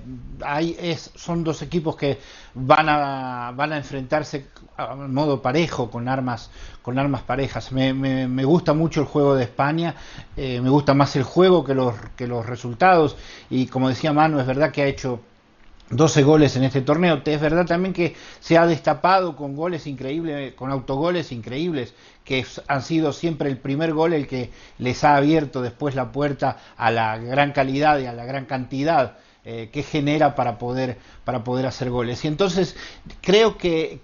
son 1.15 1.43
dos 1.43 1.61
equipos 1.61 1.95
que 1.95 2.19
van 2.53 2.87
a, 2.89 3.51
van 3.55 3.73
a 3.73 3.77
enfrentarse 3.77 4.47
a 4.77 4.95
modo 4.95 5.41
parejo 5.41 5.89
con 5.89 6.07
armas 6.07 6.49
con 6.81 6.97
armas 6.97 7.21
parejas 7.21 7.71
me, 7.71 7.93
me, 7.93 8.43
gusta 8.43 8.73
mucho 8.73 9.01
el 9.01 9.07
juego 9.07 9.35
de 9.35 9.43
España 9.43 9.95
eh, 10.35 10.59
me 10.61 10.69
gusta 10.69 10.93
más 10.93 11.15
el 11.15 11.23
juego 11.23 11.63
que 11.63 11.75
los 11.75 11.93
que 12.15 12.27
los 12.27 12.45
resultados 12.45 13.15
y 13.49 13.67
como 13.67 13.89
decía 13.89 14.13
Manu 14.13 14.39
es 14.39 14.47
verdad 14.47 14.71
que 14.71 14.81
ha 14.81 14.87
hecho 14.87 15.19
12 15.89 16.23
goles 16.23 16.55
en 16.55 16.63
este 16.63 16.81
torneo. 16.81 17.21
Es 17.23 17.41
verdad 17.41 17.65
también 17.65 17.93
que 17.93 18.15
se 18.39 18.57
ha 18.57 18.65
destapado 18.65 19.35
con 19.35 19.55
goles 19.55 19.85
increíbles, 19.87 20.53
con 20.53 20.71
autogoles 20.71 21.31
increíbles, 21.31 21.93
que 22.23 22.45
han 22.67 22.81
sido 22.81 23.13
siempre 23.13 23.49
el 23.49 23.57
primer 23.57 23.93
gol 23.93 24.13
el 24.13 24.27
que 24.27 24.49
les 24.77 25.03
ha 25.03 25.15
abierto 25.15 25.61
después 25.61 25.95
la 25.95 26.11
puerta 26.11 26.57
a 26.77 26.91
la 26.91 27.17
gran 27.17 27.51
calidad 27.51 27.99
y 27.99 28.05
a 28.05 28.13
la 28.13 28.25
gran 28.25 28.45
cantidad 28.45 29.17
eh, 29.45 29.69
que 29.73 29.83
genera 29.83 30.35
para 30.35 30.57
poder, 30.57 30.97
para 31.25 31.43
poder 31.43 31.65
hacer 31.65 31.89
goles. 31.89 32.23
Y 32.23 32.29
entonces 32.29 32.77
creo 33.19 33.57
que, 33.57 33.99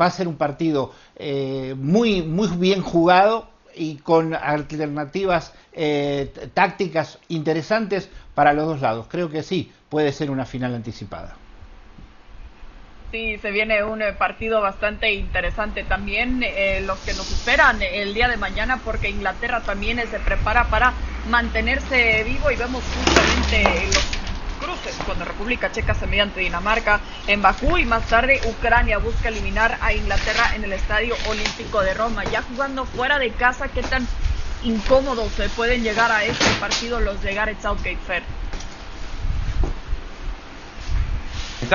va 0.00 0.06
a 0.06 0.10
ser 0.10 0.26
un 0.26 0.34
partido 0.34 0.92
eh, 1.14 1.76
muy, 1.78 2.22
muy 2.22 2.48
bien 2.48 2.82
jugado 2.82 3.48
y 3.76 3.98
con 3.98 4.34
alternativas 4.34 5.54
eh, 5.74 6.28
tácticas 6.54 7.20
interesantes 7.28 8.10
para 8.34 8.52
los 8.52 8.66
dos 8.66 8.80
lados. 8.80 9.06
Creo 9.08 9.30
que 9.30 9.44
sí, 9.44 9.70
puede 9.88 10.10
ser 10.10 10.28
una 10.28 10.44
final 10.44 10.74
anticipada. 10.74 11.36
Sí, 13.12 13.38
se 13.38 13.52
viene 13.52 13.84
un 13.84 14.02
partido 14.18 14.60
bastante 14.60 15.12
interesante 15.12 15.84
también, 15.84 16.40
los 16.84 16.98
que 16.98 17.12
nos 17.12 17.30
esperan 17.30 17.80
el 17.80 18.12
día 18.12 18.26
de 18.26 18.36
mañana, 18.38 18.80
porque 18.84 19.08
Inglaterra 19.08 19.60
también 19.60 19.98
se 20.10 20.18
prepara 20.18 20.64
para 20.64 20.92
mantenerse 21.30 22.24
vivo 22.24 22.50
y 22.50 22.56
vemos 22.56 22.82
justamente 22.82 23.86
los 23.86 24.23
cuando 25.06 25.24
República 25.24 25.70
Checa 25.72 25.94
se 25.94 26.06
mediante 26.06 26.40
Dinamarca 26.40 27.00
en 27.26 27.42
Bakú 27.42 27.76
y 27.78 27.84
más 27.84 28.06
tarde 28.08 28.40
Ucrania 28.46 28.98
busca 28.98 29.28
eliminar 29.28 29.78
a 29.80 29.92
Inglaterra 29.92 30.54
en 30.54 30.64
el 30.64 30.72
Estadio 30.72 31.14
Olímpico 31.28 31.80
de 31.82 31.94
Roma. 31.94 32.24
Ya 32.24 32.42
jugando 32.42 32.84
fuera 32.84 33.18
de 33.18 33.30
casa, 33.30 33.68
¿qué 33.68 33.82
tan 33.82 34.06
incómodos 34.62 35.30
se 35.32 35.48
pueden 35.50 35.82
llegar 35.82 36.10
a 36.10 36.24
este 36.24 36.50
partido 36.60 37.00
los 37.00 37.20
de 37.22 37.34
Gareth 37.34 37.60
Southgate 37.60 37.98
Fair? 38.06 38.22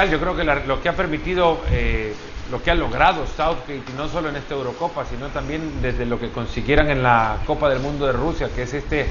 Yo 0.10 0.20
creo 0.20 0.36
que 0.36 0.44
lo 0.44 0.82
que 0.82 0.88
ha 0.88 0.96
permitido, 0.96 1.62
eh, 1.72 2.16
lo 2.52 2.62
que 2.62 2.72
ha 2.72 2.76
logrado 2.76 3.26
Southgate, 3.26 3.84
no 3.98 4.08
solo 4.08 4.30
en 4.30 4.38
esta 4.38 4.54
Eurocopa, 4.54 5.04
sino 5.06 5.28
también 5.28 5.82
desde 5.82 6.06
lo 6.06 6.20
que 6.20 6.30
consiguieran 6.30 6.90
en 6.90 7.04
la 7.04 7.40
Copa 7.46 7.70
del 7.70 7.80
Mundo 7.80 8.06
de 8.06 8.14
Rusia, 8.14 8.50
que 8.56 8.64
es 8.64 8.74
este 8.74 9.08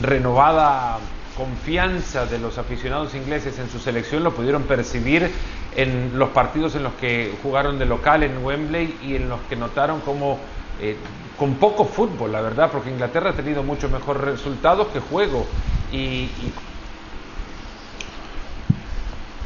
renovada 0.00 0.98
confianza 1.36 2.26
de 2.26 2.38
los 2.38 2.58
aficionados 2.58 3.14
ingleses 3.14 3.58
en 3.58 3.68
su 3.68 3.78
selección 3.78 4.22
lo 4.22 4.32
pudieron 4.34 4.62
percibir 4.62 5.30
en 5.76 6.18
los 6.18 6.30
partidos 6.30 6.74
en 6.76 6.84
los 6.84 6.94
que 6.94 7.34
jugaron 7.42 7.78
de 7.78 7.86
local 7.86 8.22
en 8.22 8.44
Wembley 8.44 8.98
y 9.02 9.16
en 9.16 9.28
los 9.28 9.40
que 9.48 9.56
notaron 9.56 10.00
como 10.00 10.38
eh, 10.80 10.96
con 11.38 11.54
poco 11.54 11.84
fútbol, 11.84 12.32
la 12.32 12.40
verdad, 12.40 12.70
porque 12.70 12.90
Inglaterra 12.90 13.30
ha 13.30 13.32
tenido 13.32 13.62
mucho 13.62 13.88
mejor 13.88 14.24
resultados 14.24 14.88
que 14.88 15.00
juego 15.00 15.46
y, 15.92 16.28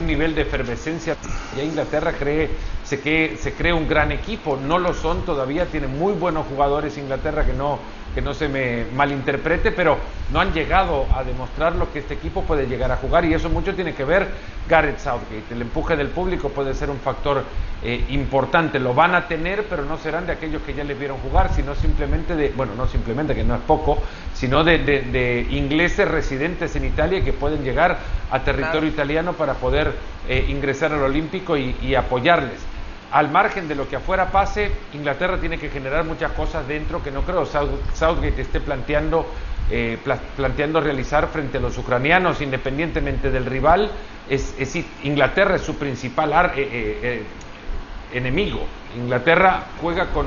un 0.00 0.06
nivel 0.06 0.34
de 0.34 0.42
efervescencia. 0.42 1.16
Ya 1.56 1.64
Inglaterra 1.64 2.12
cree, 2.12 2.50
se, 2.84 3.00
que, 3.00 3.36
se 3.40 3.52
cree 3.54 3.72
un 3.72 3.88
gran 3.88 4.12
equipo, 4.12 4.56
no 4.56 4.78
lo 4.78 4.94
son 4.94 5.22
todavía, 5.22 5.66
tiene 5.66 5.86
muy 5.86 6.12
buenos 6.12 6.46
jugadores 6.46 6.96
Inglaterra 6.98 7.44
que 7.44 7.52
no 7.52 7.78
que 8.14 8.22
no 8.22 8.34
se 8.34 8.48
me 8.48 8.84
malinterprete, 8.94 9.72
pero 9.72 9.98
no 10.32 10.40
han 10.40 10.52
llegado 10.52 11.06
a 11.14 11.24
demostrar 11.24 11.74
lo 11.76 11.92
que 11.92 12.00
este 12.00 12.14
equipo 12.14 12.42
puede 12.42 12.66
llegar 12.66 12.90
a 12.92 12.96
jugar 12.96 13.24
y 13.24 13.34
eso 13.34 13.48
mucho 13.48 13.74
tiene 13.74 13.94
que 13.94 14.04
ver 14.04 14.28
Gareth 14.68 14.98
Southgate. 14.98 15.52
El 15.52 15.62
empuje 15.62 15.96
del 15.96 16.08
público 16.08 16.48
puede 16.48 16.74
ser 16.74 16.90
un 16.90 16.98
factor 16.98 17.44
eh, 17.82 18.04
importante, 18.10 18.78
lo 18.78 18.92
van 18.94 19.14
a 19.14 19.28
tener, 19.28 19.64
pero 19.70 19.84
no 19.84 19.98
serán 19.98 20.26
de 20.26 20.32
aquellos 20.32 20.62
que 20.62 20.74
ya 20.74 20.84
les 20.84 20.98
vieron 20.98 21.18
jugar, 21.18 21.52
sino 21.54 21.74
simplemente 21.74 22.34
de, 22.34 22.52
bueno, 22.56 22.74
no 22.76 22.86
simplemente, 22.86 23.34
que 23.34 23.44
no 23.44 23.54
es 23.54 23.60
poco, 23.62 24.02
sino 24.34 24.64
de, 24.64 25.46
ingleses 25.50 26.08
residentes 26.08 26.74
en 26.76 26.84
Italia 26.84 27.22
que 27.22 27.32
pueden 27.32 27.62
llegar 27.62 27.98
a 28.30 28.40
territorio 28.40 28.88
italiano 28.88 29.34
para 29.34 29.54
poder 29.54 29.92
eh, 30.28 30.46
ingresar 30.48 30.92
al 30.92 31.02
Olímpico 31.02 31.56
y 31.56 31.94
apoyarles 31.94 32.77
al 33.10 33.30
margen 33.30 33.68
de 33.68 33.74
lo 33.74 33.88
que 33.88 33.96
afuera 33.96 34.30
pase, 34.30 34.70
Inglaterra 34.92 35.38
tiene 35.38 35.58
que 35.58 35.70
generar 35.70 36.04
muchas 36.04 36.32
cosas 36.32 36.66
dentro 36.68 37.02
que 37.02 37.10
no 37.10 37.22
creo 37.22 37.46
Southgate 37.46 38.42
esté 38.42 38.60
planteando, 38.60 39.26
eh, 39.70 39.98
planteando 40.36 40.80
realizar 40.80 41.28
frente 41.28 41.58
a 41.58 41.60
los 41.60 41.78
ucranianos, 41.78 42.40
independientemente 42.42 43.30
del 43.30 43.46
rival. 43.46 43.90
Es, 44.28 44.54
Inglaterra 45.04 45.56
es 45.56 45.62
su 45.62 45.76
principal 45.76 46.32
eh, 46.54 46.68
eh, 47.02 47.22
enemigo. 48.12 48.60
Inglaterra 48.96 49.64
juega 49.80 50.06
con, 50.06 50.26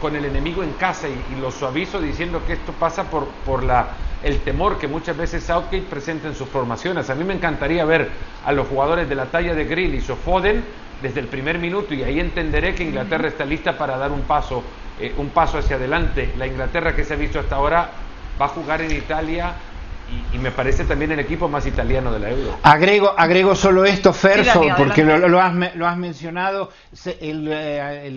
con, 0.00 0.16
el 0.16 0.24
enemigo 0.24 0.62
en 0.62 0.72
casa 0.72 1.08
y, 1.08 1.40
lo 1.40 1.50
suavizo 1.50 2.00
diciendo 2.00 2.42
que 2.46 2.54
esto 2.54 2.72
pasa 2.72 3.04
por, 3.04 3.26
por 3.44 3.62
la, 3.64 3.88
el 4.22 4.40
temor 4.40 4.78
que 4.78 4.88
muchas 4.88 5.16
veces 5.16 5.44
Southgate 5.44 5.82
presenta 5.82 6.28
en 6.28 6.34
sus 6.34 6.48
formaciones. 6.48 7.10
A 7.10 7.14
mí 7.14 7.24
me 7.24 7.34
encantaría 7.34 7.84
ver 7.84 8.10
a 8.44 8.52
los 8.52 8.66
jugadores 8.68 9.08
de 9.08 9.14
la 9.14 9.26
talla 9.26 9.54
de 9.54 9.64
Grealish 9.64 10.10
o 10.10 10.16
Foden 10.16 10.64
desde 11.02 11.20
el 11.20 11.26
primer 11.28 11.58
minuto 11.58 11.94
y 11.94 12.02
ahí 12.02 12.18
entenderé 12.18 12.74
que 12.74 12.82
Inglaterra 12.82 13.28
está 13.28 13.44
lista 13.44 13.78
para 13.78 13.96
dar 13.96 14.10
un 14.10 14.22
paso, 14.22 14.62
eh, 14.98 15.14
un 15.16 15.30
paso 15.30 15.58
hacia 15.58 15.76
adelante. 15.76 16.32
La 16.36 16.46
Inglaterra 16.46 16.94
que 16.94 17.04
se 17.04 17.14
ha 17.14 17.16
visto 17.16 17.38
hasta 17.38 17.56
ahora 17.56 17.90
va 18.40 18.46
a 18.46 18.48
jugar 18.48 18.82
en 18.82 18.92
Italia 18.92 19.54
y, 20.32 20.38
me 20.38 20.50
parece 20.50 20.84
también 20.84 21.12
el 21.12 21.18
equipo 21.18 21.48
más 21.48 21.66
italiano 21.66 22.12
de 22.12 22.18
la 22.18 22.30
Euro. 22.30 22.58
Agrego, 22.62 23.14
agrego 23.16 23.54
solo 23.54 23.84
esto, 23.84 24.12
Ferso, 24.12 24.62
porque 24.76 25.04
lo, 25.04 25.40
has, 25.40 25.74
lo, 25.74 25.86
has, 25.86 25.96
mencionado, 25.96 26.70
el, 27.20 27.48
eh, 27.50 28.10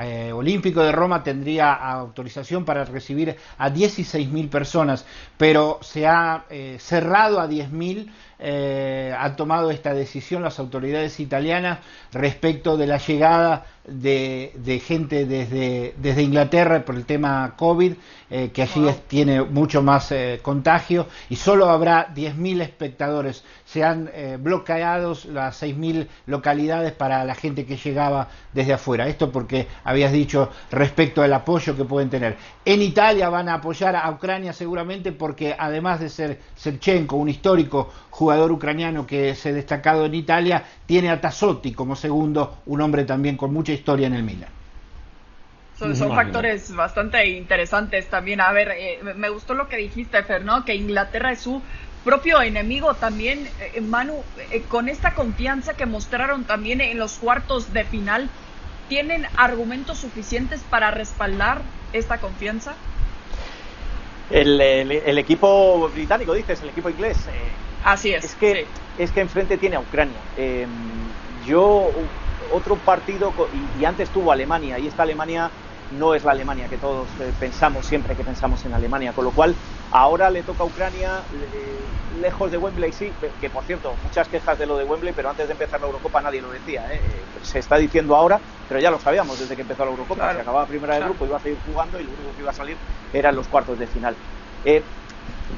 eh, 0.00 0.32
Olímpico 0.32 0.82
de 0.82 0.92
Roma 0.92 1.22
tendría 1.22 1.72
autorización 1.72 2.64
para 2.64 2.84
recibir 2.84 3.36
a 3.58 3.70
16.000 3.70 4.48
personas, 4.48 5.06
pero 5.36 5.78
se 5.82 6.06
ha 6.06 6.44
cerrado 6.78 7.40
a 7.40 7.48
10.000 7.48 8.10
eh, 8.44 9.14
han 9.16 9.36
tomado 9.36 9.70
esta 9.70 9.94
decisión 9.94 10.42
las 10.42 10.58
autoridades 10.58 11.20
italianas 11.20 11.78
respecto 12.12 12.76
de 12.76 12.88
la 12.88 12.98
llegada 12.98 13.66
de, 13.86 14.82
gente 14.84 15.26
desde, 15.26 15.94
desde, 15.96 16.22
Inglaterra 16.22 16.84
por 16.84 16.96
el 16.96 17.04
tema 17.04 17.54
COVID, 17.56 17.92
eh, 18.30 18.50
que 18.52 18.62
allí 18.62 18.84
tiene 19.06 19.42
mucho 19.42 19.80
más 19.80 20.10
eh, 20.10 20.40
contagio, 20.42 21.06
y 21.30 21.36
solo 21.36 21.68
habrá 21.70 22.12
10.000 22.12 22.62
espectadores. 22.62 23.44
Se 23.72 23.82
han 23.82 24.10
eh, 24.12 24.36
bloqueado 24.38 25.16
las 25.30 25.62
6.000 25.62 26.06
localidades 26.26 26.92
para 26.92 27.24
la 27.24 27.34
gente 27.34 27.64
que 27.64 27.78
llegaba 27.78 28.28
desde 28.52 28.74
afuera. 28.74 29.08
Esto 29.08 29.32
porque 29.32 29.66
habías 29.82 30.12
dicho 30.12 30.50
respecto 30.70 31.22
al 31.22 31.32
apoyo 31.32 31.74
que 31.74 31.84
pueden 31.84 32.10
tener. 32.10 32.36
En 32.66 32.82
Italia 32.82 33.30
van 33.30 33.48
a 33.48 33.54
apoyar 33.54 33.96
a 33.96 34.10
Ucrania 34.10 34.52
seguramente 34.52 35.12
porque 35.12 35.56
además 35.58 36.00
de 36.00 36.10
ser 36.10 36.38
Serchenko, 36.54 37.16
un 37.16 37.30
histórico 37.30 37.90
jugador 38.10 38.52
ucraniano 38.52 39.06
que 39.06 39.34
se 39.34 39.48
ha 39.48 39.52
destacado 39.54 40.04
en 40.04 40.16
Italia, 40.16 40.64
tiene 40.84 41.08
a 41.08 41.18
Tassotti 41.18 41.72
como 41.72 41.96
segundo, 41.96 42.58
un 42.66 42.82
hombre 42.82 43.04
también 43.04 43.38
con 43.38 43.54
mucha 43.54 43.72
historia 43.72 44.06
en 44.06 44.14
el 44.14 44.22
Milan. 44.22 44.50
Son, 45.78 45.96
factores 45.96 46.74
bastante 46.74 47.26
interesantes 47.26 48.08
también. 48.08 48.40
A 48.40 48.52
ver, 48.52 48.72
eh, 48.76 49.00
me 49.16 49.30
gustó 49.30 49.54
lo 49.54 49.68
que 49.68 49.78
dijiste, 49.78 50.22
Fer, 50.22 50.44
¿no? 50.44 50.64
Que 50.64 50.74
Inglaterra 50.74 51.32
es 51.32 51.40
su 51.40 51.60
propio 52.04 52.40
enemigo 52.42 52.94
también, 52.94 53.48
eh, 53.60 53.80
Manu, 53.80 54.22
eh, 54.50 54.62
con 54.68 54.88
esta 54.88 55.14
confianza 55.14 55.74
que 55.74 55.86
mostraron 55.86 56.44
también 56.44 56.80
en 56.80 56.98
los 56.98 57.14
cuartos 57.14 57.72
de 57.72 57.84
final, 57.84 58.28
¿tienen 58.88 59.26
argumentos 59.36 59.98
suficientes 59.98 60.60
para 60.70 60.90
respaldar 60.90 61.62
esta 61.92 62.18
confianza? 62.18 62.74
El, 64.30 64.60
el, 64.60 65.18
equipo 65.18 65.90
británico, 65.90 66.32
dices, 66.32 66.62
el 66.62 66.70
equipo 66.70 66.88
inglés. 66.88 67.18
Así 67.84 68.14
es. 68.14 68.24
Es 68.24 68.34
que, 68.34 68.66
es 68.98 69.10
que 69.10 69.20
enfrente 69.20 69.58
tiene 69.58 69.76
a 69.76 69.80
Ucrania. 69.80 70.16
yo 71.46 71.90
otro 72.52 72.76
partido, 72.76 73.32
y, 73.78 73.84
antes 73.84 74.08
tuvo 74.10 74.32
Alemania, 74.32 74.78
y 74.78 74.86
esta 74.86 75.02
Alemania 75.02 75.50
no 75.98 76.14
es 76.14 76.24
la 76.24 76.32
Alemania 76.32 76.68
que 76.68 76.78
todos 76.78 77.08
eh, 77.20 77.32
pensamos 77.38 77.86
siempre 77.86 78.14
que 78.16 78.24
pensamos 78.24 78.64
en 78.64 78.74
Alemania, 78.74 79.12
con 79.12 79.24
lo 79.24 79.30
cual 79.30 79.54
ahora 79.90 80.30
le 80.30 80.42
toca 80.42 80.62
a 80.62 80.66
Ucrania 80.66 81.22
eh, 81.32 81.78
lejos 82.20 82.50
de 82.50 82.58
Wembley, 82.58 82.92
sí, 82.92 83.10
que 83.40 83.50
por 83.50 83.62
cierto, 83.64 83.94
muchas 84.02 84.28
quejas 84.28 84.58
de 84.58 84.66
lo 84.66 84.76
de 84.76 84.84
Wembley, 84.84 85.12
pero 85.14 85.30
antes 85.30 85.46
de 85.46 85.52
empezar 85.52 85.80
la 85.80 85.86
Eurocopa 85.86 86.20
nadie 86.22 86.40
lo 86.40 86.50
decía, 86.50 86.92
¿eh? 86.92 87.00
se 87.42 87.58
está 87.58 87.76
diciendo 87.76 88.16
ahora, 88.16 88.40
pero 88.68 88.80
ya 88.80 88.90
lo 88.90 88.98
sabíamos 88.98 89.38
desde 89.38 89.54
que 89.54 89.62
empezó 89.62 89.84
la 89.84 89.90
Eurocopa, 89.90 90.34
se 90.34 90.40
acababa 90.40 90.66
primera 90.66 90.94
de 90.94 91.04
grupo, 91.04 91.26
iba 91.26 91.36
a 91.36 91.40
seguir 91.40 91.58
jugando 91.66 92.00
y 92.00 92.04
lo 92.04 92.10
único 92.12 92.34
que 92.34 92.42
iba 92.42 92.50
a 92.50 92.54
salir 92.54 92.76
eran 93.12 93.36
los 93.36 93.46
cuartos 93.48 93.78
de 93.78 93.86
final. 93.86 94.16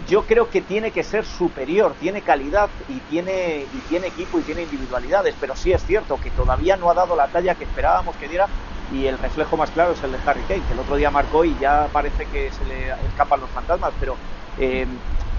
yo 0.06 0.26
creo 0.26 0.50
que 0.50 0.62
tiene 0.62 0.90
que 0.90 1.02
ser 1.04 1.24
superior, 1.24 1.94
tiene 1.94 2.22
calidad 2.22 2.70
y 2.88 3.00
tiene, 3.00 3.68
y 3.72 3.80
tiene 3.82 4.08
equipo 4.08 4.38
y 4.40 4.42
tiene 4.42 4.62
individualidades, 4.62 5.36
pero 5.38 5.54
sí 5.54 5.72
es 5.72 5.84
cierto 5.84 6.18
que 6.18 6.30
todavía 6.30 6.76
no 6.76 6.90
ha 6.90 6.94
dado 6.94 7.14
la 7.14 7.28
talla 7.28 7.54
que 7.54 7.64
esperábamos 7.64 8.16
que 8.16 8.28
diera 8.28 8.48
y 8.92 9.06
el 9.06 9.18
reflejo 9.18 9.56
más 9.56 9.70
claro 9.70 9.92
es 9.92 10.02
el 10.02 10.12
de 10.12 10.18
Harry 10.26 10.42
Kane, 10.42 10.62
que 10.66 10.72
el 10.74 10.78
otro 10.78 10.96
día 10.96 11.10
marcó 11.10 11.44
y 11.44 11.56
ya 11.60 11.88
parece 11.92 12.26
que 12.26 12.50
se 12.50 12.64
le 12.66 12.90
escapan 13.08 13.40
los 13.40 13.50
fantasmas, 13.50 13.92
pero 13.98 14.16
eh, 14.58 14.86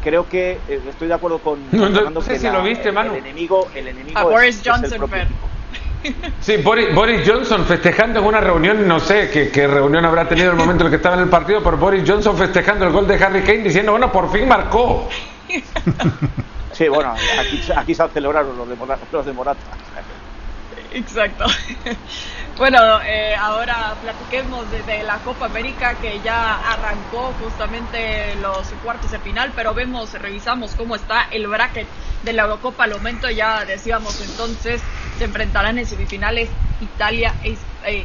creo 0.04 0.28
que 0.28 0.60
eh, 0.68 0.82
estoy 0.90 1.08
de 1.08 1.14
acuerdo 1.14 1.40
con 1.40 1.60
no, 1.72 2.22
sé 2.22 2.40
si 2.40 2.50
lo 2.50 2.64
viste, 2.64 2.92
Manu. 2.92 3.14
El, 3.14 3.20
enemigo, 3.20 3.68
el 3.76 3.88
enemigo 3.88 4.18
a 4.18 4.24
Boris 4.24 4.62
Johnson, 4.64 5.10
Sí, 6.40 6.58
Boris, 6.58 7.28
Johnson 7.28 7.66
festejando 7.66 8.20
en 8.20 8.26
una 8.26 8.40
reunión, 8.40 8.88
no 8.88 9.00
sé 9.00 9.32
qué, 9.32 9.50
qué, 9.50 9.66
reunión 9.66 10.06
habrá 10.06 10.28
tenido 10.30 10.52
el 10.52 10.56
momento 10.56 10.84
en 10.84 10.88
el 10.88 10.92
que 10.92 10.98
estaba 10.98 11.16
en 11.16 11.24
el 11.24 11.30
partido, 11.30 11.64
pero 11.64 11.78
Boris 11.78 12.04
Johnson 12.08 12.38
festejando 12.38 12.86
el 12.86 12.92
gol 12.92 13.08
de 13.08 13.16
Harry 13.16 13.42
Kane 13.42 13.64
diciendo, 13.64 13.92
bueno, 13.92 14.12
por 14.12 14.32
fin 14.32 14.48
marcó. 14.48 15.10
Sí, 16.76 16.90
bueno, 16.90 17.14
aquí, 17.40 17.62
aquí 17.74 17.96
se 17.96 18.06
celebrado 18.10 18.52
los 18.52 18.68
de, 18.68 18.76
los 19.14 19.26
de 19.26 19.32
Morata. 19.32 19.62
Exacto. 20.96 21.46
Bueno, 22.58 23.02
eh, 23.02 23.36
ahora 23.36 23.98
platiquemos 24.00 24.70
de, 24.70 25.04
la 25.04 25.22
Copa 25.24 25.46
América 25.48 26.00
que 26.00 26.22
ya 26.22 26.56
arrancó 26.56 27.34
justamente 27.34 28.36
los 28.38 28.72
cuartos 28.76 29.12
de 29.12 29.20
final, 29.20 29.52
pero 29.54 29.74
vemos, 29.74 30.14
revisamos 30.14 30.74
cómo 30.74 30.96
está 30.96 31.24
el 31.32 31.48
bracket 31.48 31.94
de 32.22 32.32
la 32.32 32.44
Eurocopa. 32.44 32.86
Al 32.86 32.92
momento 32.92 33.30
ya 33.30 33.66
decíamos 33.66 34.22
entonces 34.22 34.88
se 35.12 35.26
enfrentarán 35.26 35.78
en 35.80 35.86
semifinales 35.86 36.58
Italia 36.80 37.42
eh, 37.44 37.58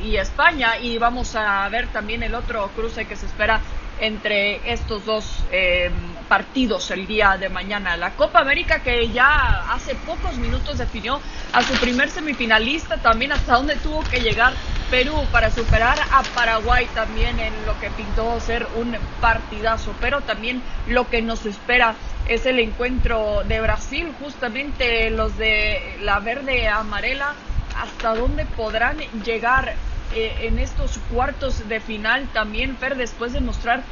y 0.03 0.17
España 0.17 0.79
y 0.81 0.99
vamos 0.99 1.37
a 1.37 1.69
ver 1.69 1.93
también 1.93 2.25
el 2.25 2.35
otro 2.35 2.73
cruce 2.75 3.07
que 3.07 3.17
se 3.17 3.27
espera 3.27 3.63
entre 3.97 4.73
estos 4.73 5.05
dos 5.05 5.47
eh, 5.49 5.91
partidos 6.31 6.93
el 6.93 7.09
día 7.09 7.37
de 7.41 7.49
mañana. 7.49 7.97
La 7.97 8.13
Copa 8.13 8.39
América 8.39 8.79
que 8.85 9.09
ya 9.09 9.65
hace 9.69 9.97
pocos 9.97 10.39
minutos 10.39 10.79
definió 10.79 11.19
a 11.53 11.61
su 11.61 11.75
primer 11.81 12.09
semifinalista, 12.09 12.99
también 12.99 13.33
hasta 13.33 13.57
donde 13.57 13.75
tuvo 13.75 14.05
que 14.05 14.21
llegar 14.21 14.53
Perú 14.93 15.25
para 15.33 15.51
superar 15.51 15.99
a 16.13 16.23
Paraguay 16.23 16.87
también 16.95 17.41
en 17.41 17.53
lo 17.67 17.79
que 17.81 17.91
pintó 17.91 18.39
ser 18.39 18.65
un 18.77 18.97
partidazo, 19.21 19.93
pero 20.01 20.21
también 20.21 20.63
lo 20.87 21.11
que 21.11 21.21
nos 21.21 21.45
espera 21.47 21.97
es 22.29 22.47
el 22.47 22.61
encuentro 22.61 23.43
de 23.49 23.61
Brasil, 23.61 24.15
justamente 24.21 25.11
los 25.11 25.37
de 25.37 25.97
la 26.03 26.21
verde 26.21 26.69
amarela, 26.69 27.35
hasta 27.77 28.15
dónde 28.15 28.45
podrán 28.45 28.99
llegar 29.25 29.75
eh, 30.15 30.33
en 30.43 30.61
estos 30.61 30.99
cuartos 31.13 31.69
de 31.69 31.81
final 31.81 32.29
también, 32.33 32.77
Fer, 32.77 32.97
después 32.97 33.33
de 33.33 33.41
mostrar 33.41 33.83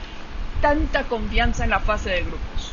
tanta 0.61 1.05
confianza 1.05 1.65
en 1.65 1.71
la 1.71 1.81
fase 1.81 2.11
de 2.11 2.21
grupos? 2.21 2.73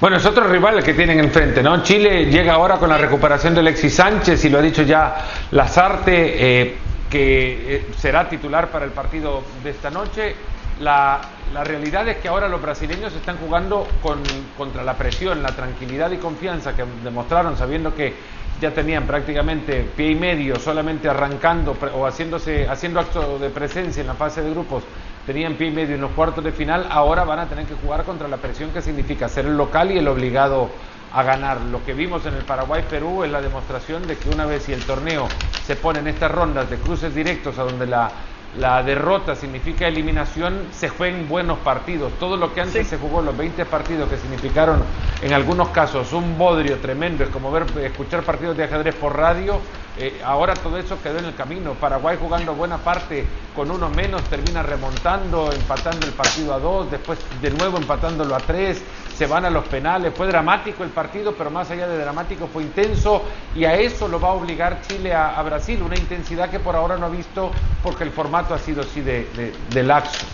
Bueno, 0.00 0.16
es 0.16 0.26
otro 0.26 0.48
rival 0.48 0.82
que 0.82 0.94
tienen 0.94 1.20
enfrente, 1.20 1.62
¿no? 1.62 1.80
Chile 1.82 2.26
llega 2.26 2.54
ahora 2.54 2.76
con 2.76 2.88
la 2.88 2.98
recuperación 2.98 3.54
de 3.54 3.60
Alexis 3.60 3.94
Sánchez 3.94 4.44
y 4.44 4.48
lo 4.48 4.58
ha 4.58 4.62
dicho 4.62 4.82
ya 4.82 5.14
Lazarte, 5.52 6.62
eh, 6.62 6.76
que 7.08 7.76
eh, 7.76 7.86
será 7.96 8.28
titular 8.28 8.68
para 8.68 8.84
el 8.84 8.90
partido 8.90 9.44
de 9.62 9.70
esta 9.70 9.90
noche. 9.90 10.34
La, 10.80 11.20
la, 11.54 11.62
realidad 11.62 12.08
es 12.08 12.16
que 12.16 12.26
ahora 12.26 12.48
los 12.48 12.60
brasileños 12.60 13.14
están 13.14 13.36
jugando 13.36 13.86
con, 14.02 14.20
contra 14.56 14.82
la 14.82 14.94
presión, 14.94 15.40
la 15.40 15.50
tranquilidad 15.50 16.10
y 16.10 16.16
confianza 16.16 16.74
que 16.74 16.84
demostraron 17.04 17.56
sabiendo 17.56 17.94
que 17.94 18.12
ya 18.60 18.72
tenían 18.72 19.06
prácticamente 19.06 19.86
pie 19.96 20.12
y 20.12 20.14
medio 20.14 20.56
solamente 20.56 21.08
arrancando 21.08 21.76
o 21.94 22.06
haciéndose, 22.06 22.68
haciendo 22.68 23.00
acto 23.00 23.38
de 23.38 23.50
presencia 23.50 24.00
en 24.00 24.06
la 24.06 24.14
fase 24.14 24.42
de 24.42 24.50
grupos, 24.50 24.84
tenían 25.26 25.54
pie 25.54 25.68
y 25.68 25.70
medio 25.70 25.94
en 25.94 26.00
los 26.00 26.10
cuartos 26.12 26.42
de 26.42 26.52
final, 26.52 26.86
ahora 26.90 27.24
van 27.24 27.38
a 27.38 27.46
tener 27.46 27.66
que 27.66 27.74
jugar 27.74 28.04
contra 28.04 28.28
la 28.28 28.36
presión 28.36 28.70
que 28.70 28.82
significa 28.82 29.28
ser 29.28 29.46
el 29.46 29.56
local 29.56 29.90
y 29.90 29.98
el 29.98 30.08
obligado 30.08 30.70
a 31.12 31.22
ganar. 31.22 31.60
Lo 31.60 31.84
que 31.84 31.92
vimos 31.92 32.24
en 32.26 32.34
el 32.34 32.44
Paraguay-Perú 32.44 33.24
es 33.24 33.30
la 33.30 33.40
demostración 33.40 34.06
de 34.06 34.16
que 34.16 34.30
una 34.30 34.46
vez 34.46 34.64
si 34.64 34.72
el 34.72 34.84
torneo 34.84 35.28
se 35.64 35.76
pone 35.76 36.00
en 36.00 36.08
estas 36.08 36.30
rondas 36.30 36.68
de 36.70 36.76
cruces 36.76 37.14
directos 37.14 37.58
a 37.58 37.64
donde 37.64 37.86
la 37.86 38.10
la 38.58 38.82
derrota 38.82 39.34
significa 39.34 39.88
eliminación, 39.88 40.66
se 40.72 40.90
juegan 40.90 41.26
buenos 41.26 41.58
partidos. 41.60 42.12
Todo 42.20 42.36
lo 42.36 42.52
que 42.52 42.60
antes 42.60 42.86
se 42.86 42.98
jugó, 42.98 43.22
los 43.22 43.36
20 43.36 43.64
partidos 43.64 44.10
que 44.10 44.18
significaron 44.18 44.82
en 45.22 45.32
algunos 45.32 45.68
casos 45.68 46.12
un 46.12 46.36
bodrio 46.36 46.76
tremendo, 46.76 47.24
es 47.24 47.30
como 47.30 47.50
ver, 47.50 47.64
escuchar 47.82 48.22
partidos 48.22 48.56
de 48.56 48.64
ajedrez 48.64 48.94
por 48.94 49.16
radio, 49.16 49.58
eh, 49.98 50.22
ahora 50.24 50.54
todo 50.54 50.78
eso 50.78 51.00
quedó 51.02 51.18
en 51.18 51.26
el 51.26 51.34
camino. 51.34 51.74
Paraguay 51.74 52.16
jugando 52.18 52.54
buena 52.54 52.78
parte 52.78 53.26
con 53.54 53.70
uno 53.70 53.90
menos, 53.90 54.22
termina 54.24 54.62
remontando, 54.62 55.52
empatando 55.52 56.06
el 56.06 56.12
partido 56.12 56.54
a 56.54 56.58
dos, 56.58 56.90
después 56.90 57.18
de 57.42 57.50
nuevo 57.50 57.76
empatándolo 57.76 58.34
a 58.34 58.40
tres, 58.40 58.82
se 59.14 59.26
van 59.26 59.44
a 59.44 59.50
los 59.50 59.66
penales. 59.66 60.14
Fue 60.16 60.26
dramático 60.26 60.82
el 60.82 60.90
partido, 60.90 61.34
pero 61.34 61.50
más 61.50 61.70
allá 61.70 61.86
de 61.86 61.98
dramático 61.98 62.46
fue 62.46 62.62
intenso 62.62 63.22
y 63.54 63.66
a 63.66 63.74
eso 63.74 64.08
lo 64.08 64.18
va 64.18 64.28
a 64.28 64.32
obligar 64.32 64.80
Chile 64.80 65.14
a, 65.14 65.40
Brasil, 65.42 65.82
una 65.82 65.96
intensidad 65.96 66.48
que 66.50 66.58
por 66.58 66.74
ahora 66.74 66.96
no 66.96 67.06
ha 67.06 67.10
visto 67.10 67.50
porque 67.82 68.04
el 68.04 68.10
formato 68.10 68.54
ha 68.54 68.58
sido 68.58 68.80
así 68.82 69.02
de, 69.02 69.52
de, 69.70 69.82
laxo. 69.82 70.24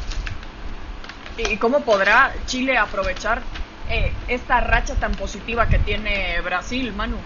¿Y 1.36 1.56
cómo 1.56 1.80
podrá 1.80 2.32
Chile 2.46 2.76
aprovechar 2.76 3.40
eh, 3.90 4.12
esta 4.28 4.60
racha 4.60 4.94
tan 4.94 5.12
positiva 5.12 5.66
que 5.66 5.78
tiene 5.78 6.40
Brasil, 6.42 6.92
Manu? 6.94 7.16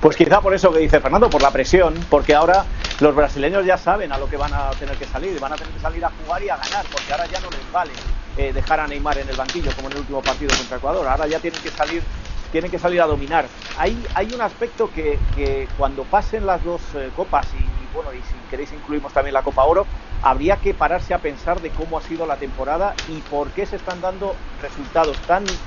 Pues 0.00 0.16
quizá 0.16 0.40
por 0.42 0.54
eso 0.54 0.72
que 0.72 0.80
dice 0.80 1.00
Fernando, 1.00 1.30
por 1.30 1.40
la 1.40 1.50
presión, 1.52 2.06
porque 2.08 2.34
ahora 2.34 2.68
los 2.98 3.14
brasileños 3.14 3.64
ya 3.64 3.78
saben 3.78 4.12
a 4.12 4.18
lo 4.18 4.28
que 4.28 4.36
van 4.36 4.52
a 4.52 4.76
tener 4.76 4.98
que 4.98 5.06
salir, 5.06 5.38
van 5.40 5.52
a 5.52 5.58
tener 5.58 5.72
que 5.72 5.80
salir 5.80 6.04
a 6.04 6.10
jugar 6.10 6.42
y 6.42 6.50
a 6.50 6.56
ganar, 6.58 6.88
porque 6.90 7.12
ahora 7.12 7.26
ya 7.26 7.40
no 7.40 7.50
les 7.50 7.70
vale 7.70 8.02
eh, 8.34 8.52
dejar 8.52 8.80
a 8.80 8.86
Neymar 8.86 9.18
en 9.18 9.30
el 9.30 9.36
banquillo 9.36 9.74
como 9.74 9.88
en 9.88 9.92
el 9.94 10.00
último 10.00 10.22
partido 10.22 10.54
contra 10.56 10.76
Ecuador, 10.76 11.08
ahora 11.08 11.26
ya 11.26 11.40
tienen 11.40 11.62
que 11.62 11.70
salir 11.70 12.06
tienen 12.50 12.70
que 12.70 12.78
salir 12.78 13.00
a 13.00 13.06
dominar. 13.06 13.50
Hay, 13.74 14.06
hay 14.14 14.30
un 14.32 14.40
aspecto 14.40 14.92
que, 14.92 15.72
cuando 15.74 16.08
pasen 16.08 16.46
las 16.46 16.62
dos 16.62 16.94
eh, 16.94 17.10
copas 17.12 17.52
y, 17.52 17.88
bueno, 17.88 18.12
y 18.14 18.22
si 18.22 18.46
queréis 18.46 18.70
incluimos 18.70 19.12
también 19.12 19.34
la 19.34 19.42
Copa 19.42 19.64
Oro, 19.64 19.88
habría 20.20 20.58
que 20.58 20.72
pararse 20.74 21.14
a 21.14 21.20
pensar 21.20 21.60
de 21.60 21.72
cómo 21.72 21.98
ha 21.98 22.00
sido 22.00 22.26
la 22.26 22.38
temporada 22.38 23.00
y 23.04 23.22
por 23.22 23.52
qué 23.52 23.66
se 23.66 23.74
están 23.74 24.00
dando 24.00 24.42
resultados 24.56 25.24
tan 25.24 25.64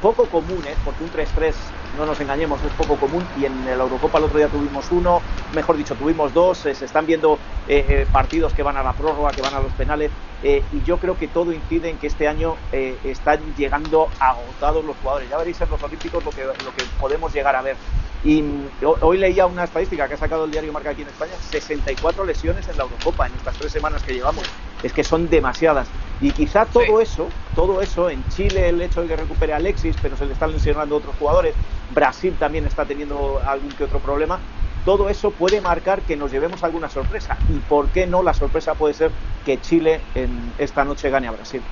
poco 0.00 0.30
comunes, 0.30 0.80
porque 0.80 1.04
un 1.04 1.10
3-3 1.10 1.74
no 1.92 2.06
nos 2.06 2.20
engañemos, 2.20 2.62
es 2.64 2.72
poco 2.72 2.98
común 2.98 3.22
y 3.34 3.44
en 3.44 3.64
la 3.64 3.72
Eurocopa 3.72 4.18
el 4.18 4.24
otro 4.24 4.38
día 4.38 4.48
tuvimos 4.48 4.90
uno, 4.90 5.20
mejor 5.52 5.76
dicho, 5.76 5.94
tuvimos 5.94 6.32
dos, 6.32 6.64
eh, 6.66 6.74
se 6.74 6.86
están 6.86 7.06
viendo 7.06 7.38
eh, 7.66 7.84
eh, 7.88 8.06
partidos 8.10 8.54
que 8.54 8.62
van 8.62 8.76
a 8.76 8.82
la 8.82 8.94
prórroga, 8.94 9.30
que 9.34 9.42
van 9.42 9.54
a 9.54 9.60
los 9.60 9.74
penales 9.74 10.12
y 10.44 10.82
yo 10.82 10.98
creo 10.98 11.16
que 11.16 11.28
todo 11.28 11.52
incide 11.52 11.88
en 11.88 11.98
que 11.98 12.08
este 12.08 12.26
año 12.26 12.56
están 12.72 13.54
llegando 13.54 14.08
agotados 14.18 14.84
los 14.84 14.96
jugadores. 14.96 15.30
Ya 15.30 15.38
veréis 15.38 15.60
en 15.60 15.70
los 15.70 15.80
Olímpicos 15.84 16.24
lo 16.24 16.32
que, 16.32 16.42
lo 16.58 16.72
que 16.72 16.88
podemos 16.98 17.32
llegar 17.32 17.54
a 17.54 17.62
ver. 17.62 17.78
Y 18.22 18.42
mm, 18.42 18.70
hoy 19.02 19.18
leía 19.18 19.46
una 19.46 19.64
estadística 19.64 20.08
que 20.08 20.14
ha 20.14 20.16
sacado 20.16 20.44
el 20.44 20.50
diario 20.50 20.72
Marca 20.72 20.90
aquí 20.90 21.02
en 21.02 21.08
España, 21.08 21.40
64 21.40 22.24
lesiones 22.24 22.68
en 22.68 22.76
la 22.76 22.84
Eurocopa 22.84 23.26
en 23.26 23.34
estas 23.34 23.56
tres 23.56 23.70
semanas 23.72 24.02
que 24.02 24.14
llevamos. 24.14 24.52
Es 24.82 24.92
que 24.92 25.04
son 25.04 25.28
demasiadas. 25.28 25.88
Y 26.20 26.30
quizá 26.30 26.64
todo 26.66 27.00
eso, 27.00 27.28
todo 27.54 27.80
eso, 27.80 28.08
en 28.08 28.26
Chile 28.28 28.68
el 28.68 28.80
hecho 28.80 29.02
de 29.02 29.08
que 29.08 29.16
recupere 29.16 29.52
a 29.52 29.56
Alexis, 29.56 29.96
pero 30.00 30.16
se 30.16 30.26
le 30.26 30.32
están 30.32 30.52
lesionando 30.52 30.96
otros 30.96 31.14
jugadores, 31.18 31.54
Brasil 31.94 32.34
también 32.38 32.66
está 32.66 32.84
teniendo 32.84 33.40
algún 33.46 33.70
que 33.70 33.84
otro 33.84 33.98
problema. 33.98 34.38
Todo 34.84 35.08
eso 35.08 35.30
puede 35.30 35.60
marcar 35.60 36.00
que 36.02 36.16
nos 36.16 36.32
llevemos 36.32 36.62
alguna 36.64 36.88
sorpresa. 36.88 37.36
¿Y 37.48 37.58
por 37.60 37.88
qué 37.88 38.06
no 38.06 38.22
la 38.22 38.34
sorpresa 38.34 38.74
puede 38.74 38.94
ser 38.94 39.10
que 39.44 39.60
Chile 39.60 40.00
en 40.14 40.52
esta 40.58 40.84
noche 40.84 41.10
gane 41.10 41.28
a 41.28 41.32
Brasil? 41.32 41.62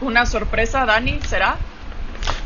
¿Una 0.00 0.26
sorpresa, 0.26 0.84
Dani, 0.84 1.20
será? 1.20 1.56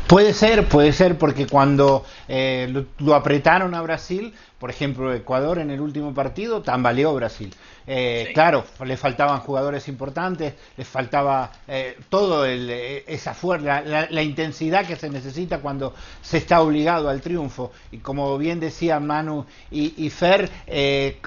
Puede 0.09 0.33
ser, 0.33 0.65
puede 0.67 0.91
ser, 0.91 1.19
porque 1.19 1.45
cuando 1.45 2.03
eh, 2.27 2.83
lo, 2.97 3.13
apretaron 3.13 3.75
a 3.75 3.81
Brasil, 3.81 4.33
por 4.59 4.69
ejemplo, 4.69 5.13
Ecuador 5.13 5.59
en 5.59 5.71
el 5.71 5.79
último 5.79 6.13
partido, 6.13 6.61
tambaleó 6.61 7.15
Brasil. 7.15 7.55
Eh, 7.87 8.31
claro, 8.33 8.65
le 8.85 8.97
faltaban 8.97 9.39
jugadores 9.39 9.87
importantes, 9.87 10.53
les 10.75 10.87
faltaba 10.87 11.51
eh, 11.67 11.97
todo 12.09 12.45
eh, 12.45 13.03
esa 13.07 13.33
fuerza, 13.33 13.81
la, 13.81 14.21
intensidad 14.21 14.85
que 14.85 14.97
se 14.97 15.09
necesita 15.09 15.59
cuando 15.59 15.95
se 16.21 16.37
está 16.37 16.61
obligado 16.61 17.09
al 17.09 17.21
triunfo. 17.21 17.71
Y 17.91 17.99
como 17.99 18.37
bien 18.37 18.59
decía 18.59 18.99
Manu 18.99 19.45
y, 19.71 20.09
Fer, 20.09 20.49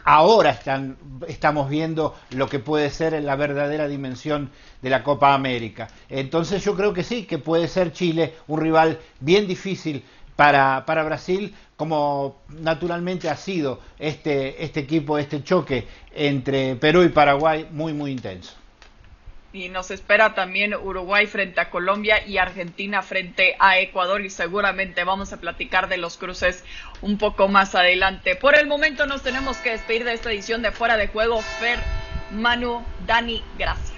ahora 0.04 0.50
están, 0.50 0.98
estamos 1.26 1.70
viendo 1.70 2.14
lo 2.30 2.48
que 2.48 2.58
puede 2.58 2.90
ser 2.90 3.20
la 3.22 3.34
verdadera 3.34 3.88
dimensión 3.88 4.50
de 4.82 4.90
la 4.90 5.02
Copa 5.02 5.32
América. 5.32 5.88
Entonces 6.10 6.62
yo 6.62 6.76
creo 6.76 6.92
que 6.92 7.02
sí, 7.02 7.24
que 7.24 7.38
puede 7.38 7.66
ser 7.66 7.92
Chile 7.92 8.34
un 8.46 8.60
rival 8.60 8.98
bien 9.20 9.46
difícil 9.46 10.04
para, 10.36 10.84
para 10.86 11.04
Brasil, 11.04 11.54
como 11.82 12.36
naturalmente 12.60 13.28
ha 13.28 13.34
sido 13.34 13.80
este, 13.98 14.62
este 14.62 14.78
equipo, 14.78 15.18
este 15.18 15.42
choque 15.42 15.88
entre 16.14 16.76
Perú 16.76 17.02
y 17.02 17.08
Paraguay 17.08 17.66
muy, 17.72 17.92
muy 17.92 18.12
intenso. 18.12 18.54
Y 19.52 19.68
nos 19.68 19.90
espera 19.90 20.32
también 20.32 20.74
Uruguay 20.74 21.26
frente 21.26 21.60
a 21.60 21.70
Colombia 21.70 22.24
y 22.24 22.38
Argentina 22.38 23.02
frente 23.02 23.56
a 23.58 23.80
Ecuador 23.80 24.24
y 24.24 24.30
seguramente 24.30 25.02
vamos 25.02 25.32
a 25.32 25.40
platicar 25.40 25.88
de 25.88 25.96
los 25.96 26.18
cruces 26.18 26.62
un 27.00 27.18
poco 27.18 27.48
más 27.48 27.74
adelante. 27.74 28.36
Por 28.36 28.54
el 28.54 28.68
momento 28.68 29.04
nos 29.06 29.24
tenemos 29.24 29.56
que 29.56 29.70
despedir 29.70 30.04
de 30.04 30.12
esta 30.12 30.30
edición 30.30 30.62
de 30.62 30.70
Fuera 30.70 30.96
de 30.96 31.08
Juego. 31.08 31.42
Fer, 31.42 31.80
Manu, 32.30 32.80
Dani, 33.08 33.42
gracias. 33.58 33.91